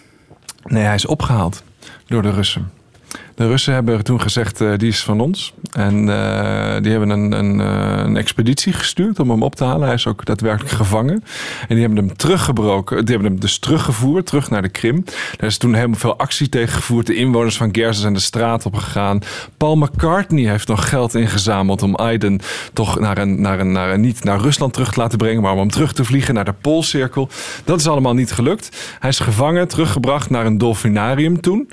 Nee, 0.65 0.83
hij 0.83 0.95
is 0.95 1.07
opgehaald 1.07 1.63
door 2.07 2.23
de 2.23 2.31
Russen. 2.31 2.71
De 3.35 3.47
Russen 3.47 3.75
hebben 3.75 4.05
toen 4.05 4.21
gezegd, 4.21 4.61
eh, 4.61 4.73
die 4.77 4.89
is 4.89 5.03
van 5.03 5.21
ons. 5.21 5.55
En 5.73 6.09
eh, 6.09 6.83
die 6.83 6.91
hebben 6.91 7.11
een, 7.11 7.33
een, 7.33 7.61
eh, 7.61 8.05
een 8.05 8.17
expeditie 8.17 8.73
gestuurd 8.73 9.21
om 9.21 9.31
hem 9.31 9.43
op 9.43 9.55
te 9.55 9.65
halen. 9.65 9.87
Hij 9.87 9.95
is 9.95 10.07
ook 10.07 10.25
daadwerkelijk 10.25 10.75
gevangen. 10.75 11.25
En 11.61 11.75
die 11.75 11.81
hebben 11.81 11.97
hem 11.97 12.17
teruggebroken. 12.17 13.05
Die 13.05 13.15
hebben 13.15 13.33
hem 13.33 13.41
dus 13.41 13.59
teruggevoerd, 13.59 14.27
terug 14.27 14.51
naar 14.51 14.63
de 14.63 14.69
Krim. 14.69 15.05
Daar 15.37 15.49
is 15.49 15.59
toen 15.59 15.75
helemaal 15.75 15.99
veel 15.99 16.19
actie 16.19 16.49
tegen 16.49 16.75
gevoerd. 16.75 17.07
De 17.07 17.15
inwoners 17.15 17.57
van 17.57 17.69
Gerze 17.75 18.01
zijn 18.01 18.15
de 18.15 18.21
straat 18.21 18.67
op 18.67 18.75
gegaan. 18.75 19.21
Paul 19.57 19.77
McCartney 19.77 20.51
heeft 20.51 20.69
nog 20.69 20.89
geld 20.89 21.15
ingezameld 21.15 21.83
om 21.83 21.95
Aiden 21.95 22.41
toch 22.73 23.01
naar 23.01 23.19
een, 23.19 23.41
naar 23.41 23.61
een, 23.61 23.73
naar 23.73 23.91
een, 23.91 24.01
niet 24.01 24.25
naar 24.25 24.41
Rusland 24.41 24.73
terug 24.73 24.93
te 24.93 25.01
laten 25.01 25.19
brengen, 25.19 25.43
maar 25.43 25.53
om 25.53 25.59
hem 25.59 25.71
terug 25.71 25.93
te 25.93 26.05
vliegen 26.05 26.35
naar 26.35 26.45
de 26.45 26.55
Poolcirkel. 26.61 27.29
Dat 27.65 27.81
is 27.81 27.87
allemaal 27.87 28.15
niet 28.15 28.33
gelukt. 28.33 28.97
Hij 28.99 29.11
is 29.11 29.19
gevangen, 29.19 29.69
teruggebracht 29.69 30.31
naar 30.31 30.47
een 30.47 30.59
dolfinarium 30.59 31.41
toen. 31.41 31.69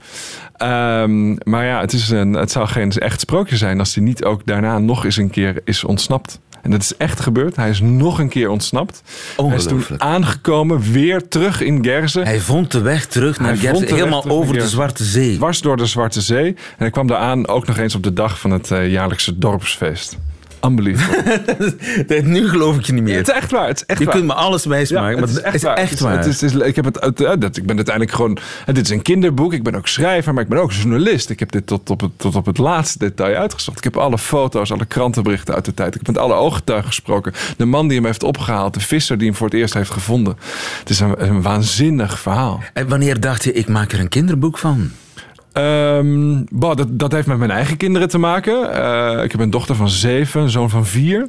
Ehm, 0.61 1.35
maar 1.43 1.65
ja, 1.65 1.79
het, 1.79 1.93
is 1.93 2.09
een, 2.09 2.33
het 2.33 2.51
zou 2.51 2.67
geen 2.67 2.91
echt 2.91 3.19
sprookje 3.19 3.57
zijn 3.57 3.79
als 3.79 3.95
hij 3.95 4.03
niet 4.03 4.23
ook 4.23 4.45
daarna 4.45 4.79
nog 4.79 5.05
eens 5.05 5.17
een 5.17 5.29
keer 5.29 5.61
is 5.63 5.83
ontsnapt. 5.83 6.39
En 6.61 6.71
dat 6.71 6.81
is 6.81 6.97
echt 6.97 7.19
gebeurd. 7.19 7.55
Hij 7.55 7.69
is 7.69 7.79
nog 7.79 8.19
een 8.19 8.29
keer 8.29 8.49
ontsnapt. 8.49 9.01
Hij 9.35 9.55
is 9.55 9.65
toen 9.65 9.83
aangekomen, 9.97 10.91
weer 10.91 11.27
terug 11.27 11.61
in 11.61 11.83
Gerze. 11.83 12.21
Hij 12.21 12.39
vond 12.39 12.71
de 12.71 12.81
weg 12.81 13.05
terug 13.05 13.39
naar 13.39 13.57
weg 13.57 13.79
helemaal 13.79 14.21
terug 14.21 14.37
over 14.37 14.53
de. 14.53 14.67
Zwarte 14.67 15.03
Zee. 15.03 15.35
Dwars 15.35 15.61
door 15.61 15.77
de 15.77 15.85
Zwarte 15.85 16.21
Zee. 16.21 16.47
En 16.47 16.55
hij 16.77 16.89
kwam 16.89 17.07
daar 17.07 17.17
aan, 17.17 17.47
ook 17.47 17.67
nog 17.67 17.77
eens 17.77 17.95
op 17.95 18.03
de 18.03 18.13
dag 18.13 18.39
van 18.39 18.51
het 18.51 18.71
eh, 18.71 18.91
jaarlijkse 18.91 19.37
dorpsfeest. 19.37 20.17
Unbelievable. 20.65 22.23
Nu 22.23 22.49
geloof 22.49 22.77
ik 22.77 22.85
je 22.85 22.93
niet 22.93 23.03
meer. 23.03 23.17
het 23.17 23.27
is 23.27 23.33
echt 23.33 23.51
waar. 23.51 23.67
Het 23.67 23.77
is 23.77 23.85
echt 23.85 23.99
Je 23.99 24.05
waar. 24.05 24.13
kunt 24.13 24.25
me 24.27 24.33
alles 24.33 24.65
wijsmaken, 24.65 25.19
maar 25.19 25.27
het 25.27 25.37
is 25.37 25.43
echt 25.43 25.61
waar. 25.99 26.17
Het 26.17 26.25
is, 26.25 26.41
het 26.41 26.53
is- 26.55 26.61
ik, 26.61 26.75
heb 26.75 26.85
het, 26.85 26.97
eh, 27.21 27.31
dat, 27.39 27.57
ik 27.57 27.65
ben 27.65 27.75
uiteindelijk 27.75 28.15
gewoon... 28.15 28.37
eh, 28.65 28.73
dit 28.75 28.85
is 28.85 28.89
een 28.89 29.01
kinderboek. 29.01 29.53
Ik 29.53 29.63
ben 29.63 29.75
ook 29.75 29.87
schrijver, 29.87 30.33
maar 30.33 30.43
ik 30.43 30.49
ben 30.49 30.59
ook 30.59 30.71
journalist. 30.71 31.29
Ik 31.29 31.39
heb 31.39 31.51
dit 31.51 31.67
tot 31.67 31.89
op 31.89 32.01
het, 32.01 32.11
tot 32.15 32.35
op 32.35 32.45
het 32.45 32.57
laatste 32.57 32.97
detail 32.99 33.35
uitgezocht. 33.35 33.77
Ik 33.77 33.83
heb 33.83 33.97
alle 33.97 34.17
foto's, 34.17 34.71
alle 34.71 34.85
krantenberichten 34.85 35.53
uit 35.55 35.65
de 35.65 35.73
tijd. 35.73 35.95
Ik 35.95 36.01
heb 36.05 36.15
met 36.15 36.23
alle 36.23 36.33
ooggetuigen 36.33 36.87
gesproken. 36.87 37.33
De 37.57 37.65
man 37.65 37.87
die 37.87 37.97
hem 37.97 38.05
heeft 38.05 38.23
opgehaald. 38.23 38.73
De 38.73 38.79
visser 38.79 39.17
die 39.17 39.27
hem 39.27 39.35
voor 39.35 39.47
het 39.47 39.55
eerst 39.55 39.73
heeft 39.73 39.89
gevonden. 39.91 40.37
Het 40.79 40.89
is 40.89 40.99
een, 40.99 41.23
een 41.29 41.41
waanzinnig 41.41 42.19
verhaal. 42.19 42.63
En 42.73 42.87
wanneer 42.87 43.19
dacht 43.19 43.43
je, 43.43 43.53
ik 43.53 43.67
maak 43.67 43.91
er 43.91 43.99
een 43.99 44.09
kinderboek 44.09 44.57
van? 44.57 44.91
Ehm, 45.53 46.43
bah, 46.51 46.75
dat, 46.75 46.87
dat 46.99 47.11
heeft 47.11 47.27
met 47.27 47.37
mijn 47.37 47.51
eigen 47.51 47.77
kinderen 47.77 48.09
te 48.09 48.17
maken. 48.17 48.73
Eh, 48.73 49.23
ik 49.23 49.31
heb 49.31 49.41
een 49.41 49.49
dochter 49.49 49.75
van 49.75 49.89
zeven, 49.89 50.41
een 50.41 50.49
zoon 50.49 50.69
van 50.69 50.85
vier. 50.85 51.27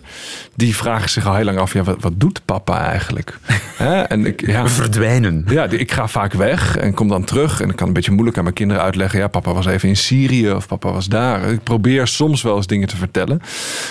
Die 0.54 0.76
vragen 0.76 1.10
zich 1.10 1.26
al 1.26 1.34
heel 1.34 1.44
lang 1.44 1.58
af: 1.58 1.72
ja, 1.72 1.82
wat, 1.82 1.96
wat 2.00 2.12
doet 2.16 2.40
papa 2.44 2.86
eigenlijk? 2.86 3.38
Hè? 3.76 4.00
en 4.00 4.26
ik, 4.26 4.46
ja, 4.46 4.68
Verdwijnen. 4.68 5.44
ja, 5.48 5.64
ik 5.64 5.92
ga 5.92 6.08
vaak 6.08 6.32
weg 6.32 6.76
en 6.76 6.94
kom 6.94 7.08
dan 7.08 7.24
terug. 7.24 7.60
En 7.60 7.70
ik 7.70 7.76
kan 7.76 7.86
een 7.86 7.92
beetje 7.92 8.10
moeilijk 8.10 8.36
aan 8.36 8.42
mijn 8.42 8.54
kinderen 8.54 8.82
uitleggen. 8.82 9.18
Ja, 9.18 9.28
papa 9.28 9.52
was 9.52 9.66
even 9.66 9.88
in 9.88 9.96
Syrië 9.96 10.52
of 10.52 10.66
papa 10.66 10.92
was 10.92 11.08
daar. 11.08 11.50
Ik 11.50 11.62
probeer 11.62 12.06
soms 12.06 12.42
wel 12.42 12.56
eens 12.56 12.66
dingen 12.66 12.88
te 12.88 12.96
vertellen. 12.96 13.40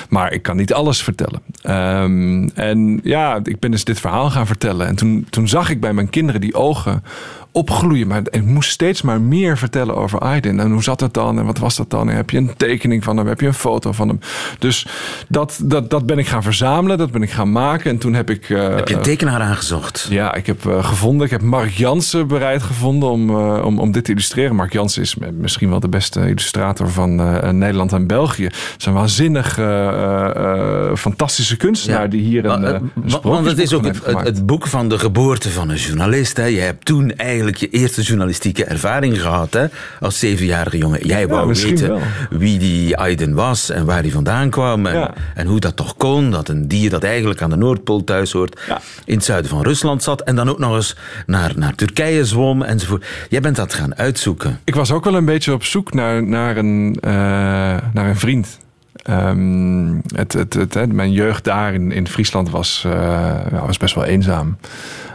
Maar 0.10 0.34
ik 0.34 0.42
kan 0.42 0.58
niet 0.58 0.74
alles 0.74 1.04
vertellen. 1.04 1.42
Ehm, 1.62 2.48
en 2.54 3.00
ja, 3.04 3.40
ik 3.44 3.60
ben 3.60 3.72
dus 3.72 3.84
dit 3.84 4.00
verhaal 4.00 4.30
gaan 4.30 4.48
vertellen. 4.48 4.88
En 4.88 4.96
toen, 4.96 5.28
toen 5.30 5.48
zag 5.48 5.70
ik 5.70 5.80
bij 5.80 5.94
mijn 5.94 6.10
kinderen 6.10 6.42
die 6.42 6.56
ogen 6.56 7.04
opgloeien. 7.52 8.08
Maar 8.08 8.22
ik 8.30 8.44
moest 8.44 8.70
steeds 8.72 9.02
maar 9.02 9.22
meer 9.22 9.58
vertellen 9.58 9.96
over 9.96 10.20
Aydin. 10.20 10.60
En 10.60 10.72
hoe 10.72 10.84
zat 10.84 11.00
het 11.00 11.14
dan? 11.14 11.40
En 11.40 11.46
wat 11.46 11.58
was 11.58 11.76
dat 11.76 11.90
dan? 11.90 12.10
En 12.10 12.16
heb 12.16 12.30
je 12.30 12.38
een 12.38 12.52
tekening 12.58 13.04
van 13.04 13.18
hem? 13.18 13.28
Heb 13.28 13.42
je 13.42 13.48
een 13.48 13.54
foto 13.54 13.92
van 13.92 14.08
hem? 14.08 14.20
Dus 14.60 14.88
dat, 15.28 15.60
dat, 15.64 15.90
dat 15.90 16.06
ben 16.06 16.18
ik 16.18 16.28
gaan 16.28 16.44
verzamelen. 16.44 16.98
Dat 16.98 17.12
ben 17.12 17.22
ik 17.22 17.32
gaan 17.32 17.52
maken. 17.52 17.92
En 17.92 17.98
toen 17.98 18.14
heb 18.14 18.30
ik... 18.30 18.50
eh, 18.50 18.76
Heb 18.76 18.88
je 18.88 18.96
een 18.96 19.02
tekenaar 19.02 19.42
aangezocht? 19.42 20.08
ja, 20.10 20.34
ik 20.36 20.46
heb 20.46 20.66
eh, 20.66 20.84
gevonden. 20.86 21.26
Ik 21.26 21.32
heb 21.32 21.42
Mark 21.42 21.70
Jansen 21.72 22.28
bereid 22.28 22.64
gevonden 22.64 23.10
om, 23.10 23.30
eh, 23.30 23.66
om, 23.66 23.80
om 23.80 23.92
dit 23.92 24.04
te 24.06 24.12
illustreren. 24.12 24.56
Mark 24.56 24.74
Jansen 24.74 25.02
is 25.02 25.16
misschien 25.34 25.70
wel 25.70 25.80
de 25.80 25.90
beste 25.90 26.20
illustrator 26.28 26.90
van 26.90 27.20
eh, 27.20 27.50
Nederland 27.50 27.94
en 27.94 28.08
België. 28.08 28.44
Het 28.44 28.76
is 28.78 28.86
een 28.86 28.94
waanzinnig, 28.94 29.58
eh, 29.58 29.88
eh, 29.88 30.90
eh, 30.90 30.96
fantastische 30.96 31.58
kunstenaar 31.58 32.10
die 32.10 32.22
hier 32.22 32.46
een, 32.46 32.64
eh, 32.66 32.76
eh, 32.76 32.82
Want 33.22 33.46
het 33.46 33.58
is 33.60 33.74
ook 33.74 33.86
het 34.24 34.46
boek 34.46 34.68
van 34.68 34.90
de 34.90 35.00
geboorte 35.00 35.50
van 35.50 35.70
een 35.70 35.76
journalist. 35.78 36.38
Hè. 36.38 36.46
Je 36.46 36.60
hebt 36.60 36.86
toen 36.86 37.12
eigenlijk 37.12 37.40
je 37.50 37.70
eerste 37.70 38.02
journalistieke 38.02 38.66
ervaring 38.66 39.22
gehad 39.22 39.54
hè, 39.54 39.66
als 40.00 40.20
zevenjarige 40.20 40.78
jongen. 40.78 41.08
Jij 41.08 41.28
wou 41.28 41.48
weten 41.48 41.88
wel. 41.88 42.02
wie 42.30 42.60
die 42.60 42.98
Aiden 42.98 43.34
was 43.34 43.70
en 43.70 43.86
waar 43.86 44.02
hij 44.02 44.12
vandaan 44.12 44.50
kwam. 44.50 44.86
En, 44.86 44.94
Ja. 44.98 45.14
en 45.36 45.48
hoe 45.48 45.60
dat 45.60 45.76
toch 45.76 45.98
kon, 45.98 46.32
dat 46.32 46.50
een 46.50 46.68
dier 46.68 46.90
dat 46.90 47.04
eigenlijk 47.04 47.42
aan 47.42 47.50
de 47.50 47.56
Noordpool 47.56 48.04
thuis 48.04 48.32
hoort, 48.32 48.60
Ja. 48.68 48.82
in 49.06 49.16
het 49.16 49.24
zuiden 49.26 49.50
van 49.50 49.62
Rusland 49.64 50.04
zat. 50.04 50.22
En 50.22 50.36
dan 50.36 50.50
ook 50.50 50.60
nog 50.60 50.76
eens 50.76 50.96
naar, 51.26 51.52
naar 51.56 51.76
Turkije 51.76 52.26
zwom 52.26 52.62
enzovoort. 52.62 53.06
Jij 53.30 53.42
bent 53.42 53.56
dat 53.56 53.74
gaan 53.74 53.96
uitzoeken. 53.96 54.60
Ik 54.64 54.76
was 54.76 54.92
ook 54.92 55.04
wel 55.04 55.16
een 55.16 55.26
beetje 55.26 55.54
op 55.54 55.64
zoek 55.64 55.94
naar, 55.94 56.24
naar, 56.24 56.58
een, 56.58 56.98
eh, 57.02 57.12
naar 57.94 58.06
een 58.10 58.18
vriend. 58.18 58.60
Ehm, 59.04 59.94
het, 60.16 60.34
het, 60.34 60.54
het, 60.54 60.92
mijn 60.94 61.12
jeugd 61.12 61.44
daar 61.44 61.74
in, 61.74 61.92
in 61.92 62.08
Friesland 62.08 62.50
was, 62.50 62.84
eh, 62.86 63.32
was 63.66 63.78
best 63.78 63.96
wel 63.96 64.04
eenzaam. 64.04 64.58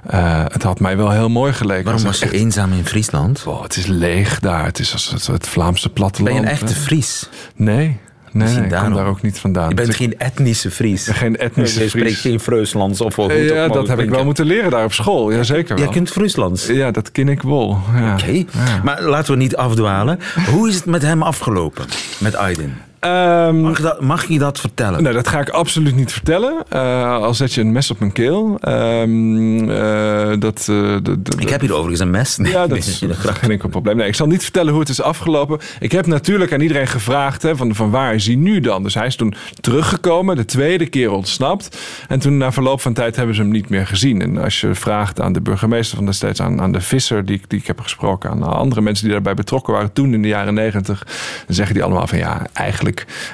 Eh, 0.07 0.45
het 0.47 0.63
had 0.63 0.81
mij 0.81 0.97
wel 0.97 1.11
heel 1.11 1.29
mooi 1.29 1.53
geleken. 1.53 1.85
Waarom 1.85 2.03
was 2.05 2.19
je 2.19 2.25
echt- 2.25 2.35
eenzaam 2.35 2.73
in 2.73 2.87
Friesland? 2.87 3.45
Het 3.63 3.77
is 3.77 3.87
leeg 3.87 4.41
daar. 4.41 4.65
Het 4.65 4.79
is 4.79 4.93
als 4.93 5.11
het, 5.11 5.27
het 5.27 5.49
Vlaamse 5.49 5.85
Ben 5.87 5.93
platteland. 5.93 6.35
je 6.37 6.43
een 6.43 6.49
echte. 6.49 6.75
Fries? 6.75 7.29
Nee, 7.57 7.99
nee, 8.33 8.57
ik 8.65 8.69
kom 8.71 8.95
daar 8.95 9.07
ook 9.07 9.23
niet 9.23 9.39
vandaan. 9.39 9.69
Je 9.69 9.75
bent 9.75 9.87
Dus 9.87 9.97
geen 9.97 10.19
etnische 10.19 10.71
Fries. 10.71 11.05
ben 11.05 11.15
geen 11.15 11.37
etnische 11.37 11.83
Je 11.83 11.89
spreekt 11.89 12.19
geen 12.19 12.41
Frieslands 12.41 13.01
of 13.01 13.19
ook 13.19 13.33
ja, 13.33 13.69
dat 13.69 13.89
heb 13.89 13.99
ik 13.99 14.11
wel 14.11 14.25
moeten 14.25 14.47
leren 14.47 14.71
daar 14.71 14.85
op 14.85 14.93
school. 14.93 15.33
Jazeker 15.33 15.75
wel. 15.75 15.85
Jij 15.85 15.93
kunt 15.95 16.11
Frieslands. 16.11 16.67
Ja, 16.67 16.91
dat 16.91 17.13
ken 17.13 17.29
ik 17.29 17.43
wel. 17.43 17.79
Ja. 17.95 18.13
Oké, 18.13 18.45
maar 18.83 19.03
laten 19.03 19.33
we 19.33 19.39
niet 19.39 19.57
afdwalen. 19.57 20.19
Hoe 20.51 20.69
is 20.69 20.75
het 20.75 20.85
met 20.87 21.03
hem 21.03 21.23
afgelopen, 21.23 21.85
met 22.19 22.35
Aydin? 22.37 22.75
Ehm, 23.01 23.61
Mag, 23.61 23.77
je 23.77 23.83
dat, 23.83 24.01
mag 24.01 24.25
je 24.29 24.39
dat 24.39 24.61
vertellen? 24.61 25.03
Nee, 25.03 25.13
dat 25.13 25.29
ga 25.29 25.41
ik 25.41 25.49
absoluut 25.49 25.95
niet 25.97 26.13
vertellen. 26.13 26.65
Eh, 26.69 27.13
al 27.17 27.35
zet 27.35 27.53
je 27.53 27.61
een 27.61 27.73
mes 27.73 27.91
op 27.91 27.99
mijn 27.99 28.13
keel. 28.13 28.59
Ehm, 28.61 29.71
eh, 29.71 30.33
dat, 30.39 30.67
eh, 30.71 30.97
dat- 31.03 31.41
ik 31.41 31.49
heb 31.49 31.61
hier 31.61 31.73
overigens 31.73 32.01
een 32.01 32.11
mes. 32.11 32.37
Nee, 32.37 32.53
Ja, 32.53 32.67
dat 32.67 32.79
is 32.79 33.03
geen 33.23 33.51
enkel 33.51 33.69
probleem. 33.69 33.97
Nee, 33.97 34.07
ik 34.09 34.15
zal 34.15 34.27
niet 34.27 34.43
vertellen 34.43 34.71
hoe 34.71 34.81
het 34.81 34.89
is 34.89 35.03
afgelopen. 35.03 35.59
Ik 35.81 35.93
heb 35.93 36.07
natuurlijk 36.07 36.53
aan 36.53 36.61
iedereen 36.61 36.87
gevraagd 36.87 37.43
hè, 37.43 37.57
van, 37.57 37.75
van 37.75 37.91
waar 37.91 38.15
is 38.15 38.27
hij 38.27 38.35
nu 38.35 38.61
dan? 38.61 38.83
Dus 38.83 38.95
hij 38.95 39.07
is 39.07 39.17
toen 39.17 39.35
teruggekomen, 39.61 40.37
de 40.37 40.45
tweede 40.45 40.87
keer 40.87 41.11
ontsnapt. 41.11 41.79
En 42.09 42.19
toen 42.19 42.37
na 42.37 42.53
verloop 42.53 42.81
van 42.81 42.93
tijd 42.95 43.17
hebben 43.17 43.35
ze 43.35 43.41
hem 43.41 43.51
niet 43.51 43.69
meer 43.69 43.87
gezien. 43.87 44.23
En 44.23 44.39
als 44.39 44.61
je 44.61 44.75
vraagt 44.75 45.21
aan 45.21 45.33
de 45.33 45.41
burgemeester 45.41 45.97
van 45.97 46.07
destijds, 46.07 46.41
aan, 46.41 46.61
aan 46.61 46.73
de 46.73 46.81
visser 46.81 47.25
die, 47.25 47.41
die 47.49 47.59
ik 47.59 47.67
heb 47.67 47.81
gesproken, 47.81 48.31
aan 48.31 48.43
andere 48.43 48.81
mensen 48.81 49.05
die 49.05 49.13
daarbij 49.13 49.35
betrokken 49.35 49.73
waren 49.73 49.93
toen 49.93 50.15
in 50.15 50.23
de 50.23 50.29
jaren 50.29 50.55
negentig, 50.55 51.03
dan 51.47 51.55
zeggen 51.55 51.75
die 51.75 51.85
allemaal 51.85 52.07
van 52.07 52.19
ja, 52.19 52.47
eigenlijk, 52.53 52.85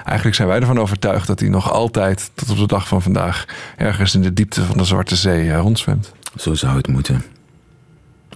eigenlijk 0.04 0.36
zijn 0.36 0.48
wij 0.48 0.60
ervan 0.60 0.80
overtuigd 0.80 1.26
dat 1.26 1.40
hij 1.40 1.48
nog 1.48 1.72
altijd 1.72 2.30
tot 2.34 2.50
op 2.50 2.56
de 2.56 2.66
dag 2.66 2.88
van 2.88 3.02
vandaag 3.02 3.44
ergens 3.76 4.14
in 4.14 4.22
de 4.22 4.32
diepte 4.32 4.62
van 4.62 4.76
de 4.76 4.84
Zwarte 4.84 5.16
Zee 5.16 5.50
eh, 5.50 5.58
rondzwemt. 5.58 6.12
Zo 6.36 6.54
zou 6.54 6.76
het 6.76 6.88
moeten. 6.88 7.24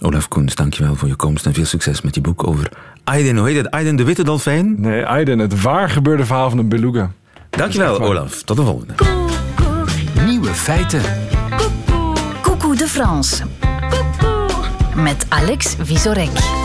Olaf 0.01 0.27
Koens, 0.27 0.55
dankjewel 0.55 0.95
voor 0.95 1.07
je 1.07 1.15
komst 1.15 1.45
en 1.45 1.53
veel 1.53 1.65
succes 1.65 2.01
met 2.01 2.15
je 2.15 2.21
boek 2.21 2.47
over 2.47 2.69
Aydin. 3.03 3.37
Hoe 3.37 3.47
heet 3.47 3.57
het? 3.57 3.71
Aydin 3.71 3.95
de 3.95 4.03
Witte 4.03 4.23
Dolfijn? 4.23 4.75
Nee, 4.81 5.05
Aiden, 5.05 5.39
het 5.39 5.61
waar 5.61 5.89
gebeurde 5.89 6.25
verhaal 6.25 6.49
van 6.49 6.59
een 6.59 6.69
beluga. 6.69 7.11
Dankjewel, 7.49 8.01
Olaf. 8.01 8.43
Tot 8.43 8.57
de 8.57 8.63
volgende. 8.63 8.93
Nieuwe 10.25 10.53
feiten. 10.53 11.01
Coucou 12.41 12.77
de 12.77 12.87
France. 12.87 13.43
Met 14.95 15.25
Alex 15.29 15.75
Visorek. 15.81 16.56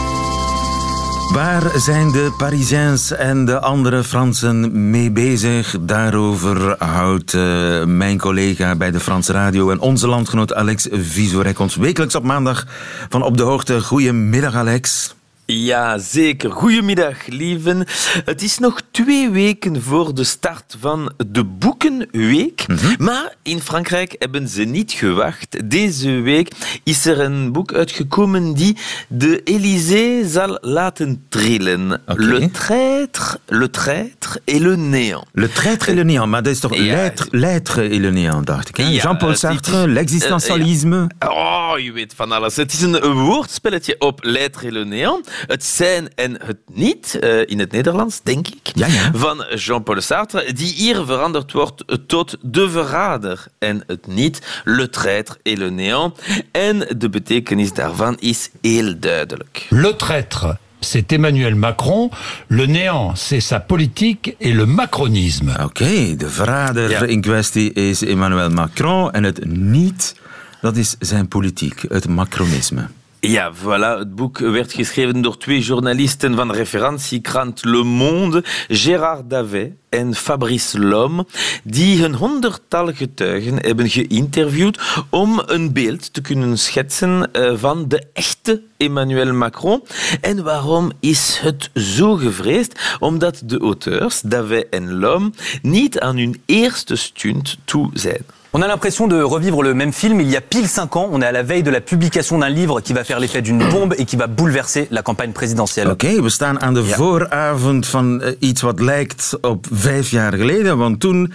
Waar 1.32 1.80
zijn 1.80 2.12
de 2.12 2.34
Parisiens 2.38 3.10
en 3.10 3.44
de 3.44 3.60
andere 3.60 4.04
Fransen 4.04 4.90
mee 4.90 5.10
bezig? 5.10 5.76
Daarover 5.80 6.74
houdt 6.78 7.34
eh, 7.34 7.84
mijn 7.84 8.18
collega 8.18 8.76
bij 8.76 8.90
de 8.90 9.00
Franse 9.00 9.32
radio 9.32 9.70
en 9.70 9.80
onze 9.80 10.08
landgenoot 10.08 10.54
Alex 10.54 10.88
Visorek 10.90 11.58
ons 11.58 11.76
wekelijks 11.76 12.14
op 12.14 12.22
maandag 12.22 12.66
van 13.08 13.22
op 13.22 13.36
de 13.36 13.42
hoogte. 13.42 13.80
Goedemiddag, 13.80 14.54
Alex. 14.54 15.14
Ja, 15.54 15.98
zeker. 15.98 16.50
Goedemiddag, 16.50 17.26
lieven. 17.26 17.84
Het 18.24 18.42
is 18.42 18.58
nog 18.58 18.80
twee 18.90 19.30
weken 19.30 19.82
voor 19.82 20.14
de 20.14 20.24
start 20.24 20.76
van 20.80 21.12
de 21.26 21.44
Boekenweek. 21.44 22.66
Maar 22.98 23.34
in 23.42 23.60
Frankrijk 23.60 24.16
hebben 24.18 24.48
ze 24.48 24.62
niet 24.62 24.92
gewacht. 24.92 25.70
Deze 25.70 26.10
week 26.10 26.48
is 26.84 27.04
er 27.06 27.20
een 27.20 27.52
boek 27.52 27.72
uitgekomen 27.72 28.54
die 28.54 28.76
de 29.08 29.40
Élysée 29.44 30.28
zal 30.28 30.58
laten 30.60 31.24
trillen. 31.28 32.02
Le 32.06 32.50
traître, 32.50 33.36
le 33.46 33.68
traître 33.70 34.36
et 34.44 34.58
le 34.60 34.76
néant. 34.76 35.24
Le 35.32 35.48
traître 35.48 35.88
et 35.88 35.94
le 35.94 36.02
néant, 36.04 36.26
maar 36.28 36.42
dat 36.42 36.52
is 36.52 36.60
toch 36.60 36.74
Ja. 36.76 37.10
l'être, 37.30 37.78
et 37.82 37.98
le 38.00 38.10
néant, 38.10 38.46
dacht 38.46 38.68
ik. 38.68 38.76
Ja, 38.76 38.84
Jean-Paul 38.88 39.30
het 39.30 39.42
is- 39.42 39.48
Sartre, 39.48 39.88
l'existentialisme. 39.88 41.10
Oh, 41.18 41.72
je 41.76 41.92
weet 41.92 42.12
van 42.16 42.32
alles. 42.32 42.56
Het 42.56 42.72
is 42.72 42.80
een 42.82 43.00
woordspelletje 43.12 43.94
op 43.98 44.18
l'être 44.24 44.64
et 44.66 44.72
le 44.72 44.84
néant. 44.84 45.30
Het 45.46 45.64
zijn 45.64 46.08
en 46.14 46.38
het 46.44 46.56
niet, 46.72 47.18
eh, 47.20 47.40
in 47.46 47.58
het 47.58 47.72
Nederlands, 47.72 48.20
denk 48.22 48.48
ik. 48.48 48.70
Ja, 48.74 48.86
ja. 48.86 49.10
Van 49.14 49.44
Jean-Paul 49.54 50.00
Sartre, 50.00 50.52
die 50.52 50.72
hier 50.72 51.04
veranderd 51.04 51.52
wordt 51.52 51.84
tot 52.06 52.36
de 52.42 52.70
verrader 52.70 53.44
en 53.58 53.82
het 53.86 54.06
niet, 54.06 54.60
le 54.64 54.88
traître 54.90 55.36
et 55.42 55.58
le 55.58 55.70
néant. 55.70 56.18
En 56.52 56.78
de 56.98 57.08
betekenis 57.08 57.72
daarvan 57.72 58.16
is 58.18 58.50
heel 58.60 58.98
duidelijk. 59.00 59.66
Le 59.68 59.96
traître, 59.96 60.46
c'est 60.80 61.12
Emmanuel 61.12 61.54
Macron. 61.56 62.10
Le 62.46 62.66
néant, 62.66 63.16
c'est 63.18 63.40
sa 63.46 63.60
politique 63.60 64.34
et 64.38 64.52
le 64.54 64.66
macronisme. 64.66 65.52
Oké, 65.64 66.16
de 66.16 66.28
verrader 66.28 66.90
Ja. 66.90 67.02
in 67.02 67.20
kwestie 67.20 67.72
is 67.72 68.02
Emmanuel 68.02 68.50
Macron 68.50 69.10
en 69.12 69.24
het 69.24 69.44
niet, 69.46 70.14
dat 70.60 70.76
is 70.76 70.96
zijn 70.98 71.28
politiek, 71.28 71.82
het 71.88 72.08
macronisme. 72.08 72.88
Ja, 73.26 73.52
voilà. 73.54 73.98
Het 73.98 74.14
boek 74.14 74.38
werd 74.38 74.72
geschreven 74.72 75.22
door 75.22 75.36
twee 75.36 75.60
journalisten 75.60 76.34
van 76.34 76.52
referentiekrant 76.52 77.64
Le 77.64 77.82
Monde, 77.82 78.44
Gérard 78.68 79.30
Davet 79.30 79.72
en 79.88 80.14
Fabrice 80.14 80.78
Lhomme, 80.78 81.26
die 81.64 82.04
een 82.04 82.14
honderdtal 82.14 82.92
getuigen 82.92 83.56
hebben 83.56 83.90
geïnterviewd 83.90 84.80
om 85.10 85.42
een 85.46 85.72
beeld 85.72 86.12
te 86.12 86.20
kunnen 86.20 86.58
schetsen 86.58 87.32
eh, 87.32 87.52
van 87.56 87.88
de 87.88 88.02
echte 88.12 88.62
Emmanuel 88.76 89.32
Macron. 89.32 89.82
En 90.20 90.42
waarom 90.42 90.92
is 91.00 91.38
het 91.42 91.70
zo 91.74 92.14
gevreesd? 92.14 92.96
Omdat 92.98 93.42
de 93.44 93.58
auteurs, 93.58 94.20
Davet 94.20 94.68
en 94.68 94.98
Lhomme, 94.98 95.32
niet 95.62 96.00
aan 96.00 96.16
hun 96.16 96.42
eerste 96.46 96.96
stunt 96.96 97.56
toe 97.64 97.90
zijn. 97.92 98.24
On 98.54 98.60
a 98.60 98.66
l'impression 98.66 99.06
de 99.06 99.22
revivre 99.22 99.62
le 99.62 99.72
même 99.72 99.94
film 99.94 100.20
il 100.20 100.28
y 100.28 100.36
a 100.36 100.42
pile 100.42 100.68
5 100.68 100.96
ans. 100.96 101.08
On 101.10 101.22
est 101.22 101.26
à 101.26 101.32
la 101.32 101.42
veille 101.42 101.62
de 101.62 101.70
la 101.70 101.80
publication 101.80 102.38
d'un 102.38 102.50
livre 102.50 102.82
qui 102.82 102.92
va 102.92 103.02
faire 103.02 103.18
l'effet 103.18 103.40
d'une 103.40 103.66
bombe 103.70 103.94
et 103.96 104.04
qui 104.04 104.16
va 104.16 104.26
bouleverser 104.26 104.88
la 104.90 105.02
campagne 105.02 105.32
présidentielle. 105.32 105.88
Oké, 105.88 106.20
we 106.22 106.28
staan 106.28 106.60
aan 106.60 106.74
de 106.74 106.84
vooravond 106.84 107.86
van 107.86 108.20
eh, 108.22 108.32
iets 108.38 108.60
wat 108.62 108.80
lijkt 108.80 109.38
op 109.40 109.66
vijf 109.72 110.10
jaar 110.10 110.32
geleden. 110.32 110.78
Want 110.78 111.00
toen 111.00 111.32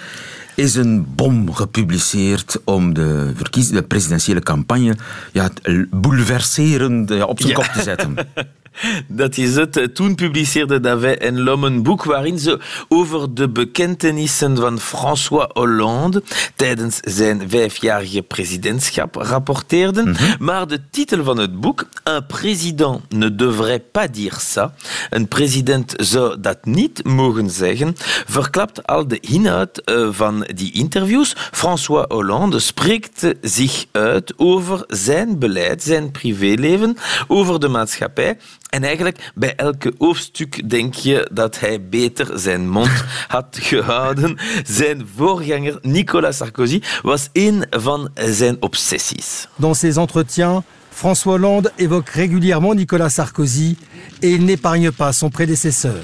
is 0.56 0.76
een 0.76 1.06
bom 1.16 1.54
gepubliceerd 1.54 2.60
om 2.64 2.94
de, 2.94 3.34
de 3.72 3.84
presidentiële 3.84 4.40
campagne 4.40 4.96
ja, 5.32 5.50
bouleverserend 5.90 7.10
ja, 7.10 7.26
op 7.26 7.40
zijn 7.40 7.50
Ja. 7.52 7.56
kop 7.56 7.66
te 7.66 7.82
zetten. 7.82 8.16
Dat 9.08 9.38
is 9.38 9.56
het. 9.56 9.96
Toen 9.96 10.16
publiceerde 10.16 10.80
Davet 10.80 11.20
en 11.20 11.42
Lhomme 11.42 11.68
een 11.68 11.84
boek 11.84 12.04
waarin 12.04 12.40
ze 12.40 12.60
over 12.88 13.34
de 13.34 13.50
bekentenissen 13.50 14.58
van 14.58 14.80
François 14.80 15.48
Hollande 15.54 16.24
tijdens 16.56 17.00
zijn 17.02 17.50
vijfjarige 17.50 18.22
presidentschap 18.22 19.16
rapporteerden. 19.16 20.16
Maar 20.40 20.68
de 20.68 20.80
titel 20.90 21.24
van 21.24 21.38
het 21.38 21.60
boek, 21.60 21.86
Un 22.04 22.26
président 22.28 23.02
ne 23.10 23.36
devrait 23.36 23.92
pas 23.92 24.08
dire 24.12 24.40
ça, 24.40 24.74
een 25.10 25.28
president 25.28 25.94
zou 25.96 26.40
dat 26.40 26.66
niet 26.66 27.04
mogen 27.04 27.50
zeggen, 27.50 27.96
verklapt 28.26 28.88
al 28.88 29.08
de 29.08 29.20
inhoud 29.20 29.78
eh, 29.78 30.08
van 30.12 30.48
die 30.56 30.72
interviews. 30.74 31.36
François 31.52 32.06
Hollande 32.08 32.60
spreekt 32.60 33.34
zich 33.42 33.86
uit 33.92 34.34
over 34.38 34.84
zijn 34.88 35.40
beleid, 35.40 35.84
zijn 35.84 36.12
privéleven, 36.12 36.98
over 37.28 37.60
de 37.60 37.68
maatschappij. 37.68 38.38
En 38.70 38.84
eigenlijk 38.84 39.32
bij 39.36 39.56
elke 39.56 39.94
hoofdstuk 39.98 40.70
denk 40.70 40.94
je 40.94 41.30
dat 41.32 41.60
hij 41.60 41.82
beter 41.90 42.40
zijn 42.40 42.70
mond 42.70 43.04
had 43.28 43.58
gehouden. 43.60 44.38
Zijn 44.66 45.08
voorganger 45.16 45.78
Nicolas 45.82 46.38
Sarkozy 46.38 46.82
was 47.02 47.30
een 47.34 47.66
van 47.70 48.10
zijn 48.16 48.58
obsessies. 48.60 49.48
Dans 49.56 49.80
ses 49.80 49.96
entretiens, 49.96 50.62
François 50.94 51.36
Hollande 51.38 51.72
évoque 51.76 52.10
régulièrement 52.14 52.76
Nicolas 52.76 53.14
Sarkozy 53.14 53.76
et 54.20 54.30
il 54.32 54.44
n'épargne 54.46 54.92
pas 54.92 55.18
son 55.18 55.30
prédécesseur. 55.30 56.04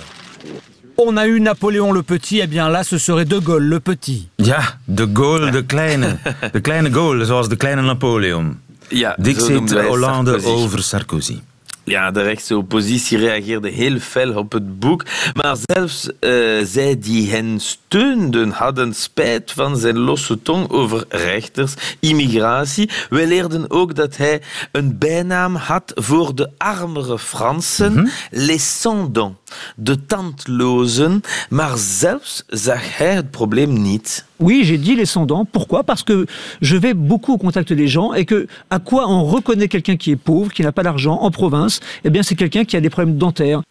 On 0.96 1.18
a 1.18 1.26
eu 1.28 1.40
Napoléon 1.40 1.92
le 1.94 2.04
Petit, 2.04 2.40
eh 2.40 2.48
bien 2.48 2.70
là 2.70 2.84
ce 2.84 2.98
serait 2.98 3.26
De 3.26 3.40
Gaulle 3.40 3.64
le 3.68 3.80
Petit. 3.80 4.28
Ja, 4.38 4.60
de 4.88 5.06
Gaulle, 5.06 5.52
de 5.52 5.62
kleine. 5.62 6.20
De 6.54 6.60
kleine 6.62 6.90
Gaulle, 6.90 7.26
zoals 7.26 7.48
de 7.50 7.56
kleine 7.56 7.82
Napoleon. 7.82 8.58
Ja, 8.90 9.16
Dik 9.18 9.40
zit 9.40 9.72
Hollande 9.72 10.32
Sarkozy. 10.40 10.48
over 10.64 10.84
Sarkozy. 10.84 11.42
Ja, 11.86 12.12
de 12.12 12.22
rechtse 12.22 12.58
oppositie 12.58 13.18
reageerde 13.18 13.70
heel 13.70 14.00
fel 14.00 14.34
op 14.34 14.52
het 14.52 14.80
boek. 14.80 15.06
Maar 15.34 15.56
zelfs 15.64 16.10
eh, 16.20 16.32
zij 16.64 17.00
die 17.00 17.32
hen 17.32 17.60
steunden, 17.60 18.50
hadden 18.52 18.94
spijt 18.94 19.52
van 19.52 19.78
zijn 19.78 19.98
losse 19.98 20.42
tong 20.42 20.70
over 20.70 21.06
rechters, 21.10 21.74
immigratie. 22.00 22.90
Wij 23.10 23.28
leerden 23.28 23.72
ook 23.72 23.96
dat 23.96 24.18
hij 24.18 24.42
een 24.72 24.98
bijnaam 24.98 25.56
had 25.56 25.92
voor 25.96 26.36
de 26.36 26.50
armere 26.58 27.20
Fransen, 27.20 28.10
les 28.32 28.82
sans-dents, 28.82 29.36
de 29.76 30.06
tandlozen. 30.06 31.22
Maar 31.50 31.78
zelfs 31.78 32.44
zag 32.48 32.98
hij 32.98 33.14
het 33.14 33.32
probleem 33.32 33.82
niet. 33.82 34.26
Oui, 34.40 34.64
j'ai 34.66 34.78
dit 34.78 34.96
les 34.96 35.12
sans-dents. 35.12 35.46
Pourquoi 35.52 35.84
Parce 35.84 36.04
que 36.04 36.26
je 36.60 36.80
vais 36.80 36.94
beaucoup 36.94 37.34
au 37.34 37.38
contact 37.38 37.74
des 37.74 37.88
gens 37.88 38.14
et 38.14 38.26
que 38.26 38.48
à 38.70 38.80
quoi 38.80 39.08
on 39.08 39.24
reconnaît 39.24 39.68
quelqu'un 39.68 39.98
qui 39.98 40.12
est 40.12 40.22
pauvre, 40.24 40.52
qui 40.52 40.64
n'a 40.64 40.72
pas 40.72 40.84
d'argent 40.84 41.20
en 41.22 41.32
province 41.32 41.80
Eh 42.04 42.10
bien, 42.10 42.24
c'est 42.24 42.36
quelqu'un 42.36 42.66
qui 42.66 42.76
a 42.76 42.82
des 42.82 42.90
problèmes 42.90 43.18
dentaires. 43.18 43.62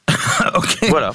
Oké. 0.53 0.87
Voilà. 0.87 1.13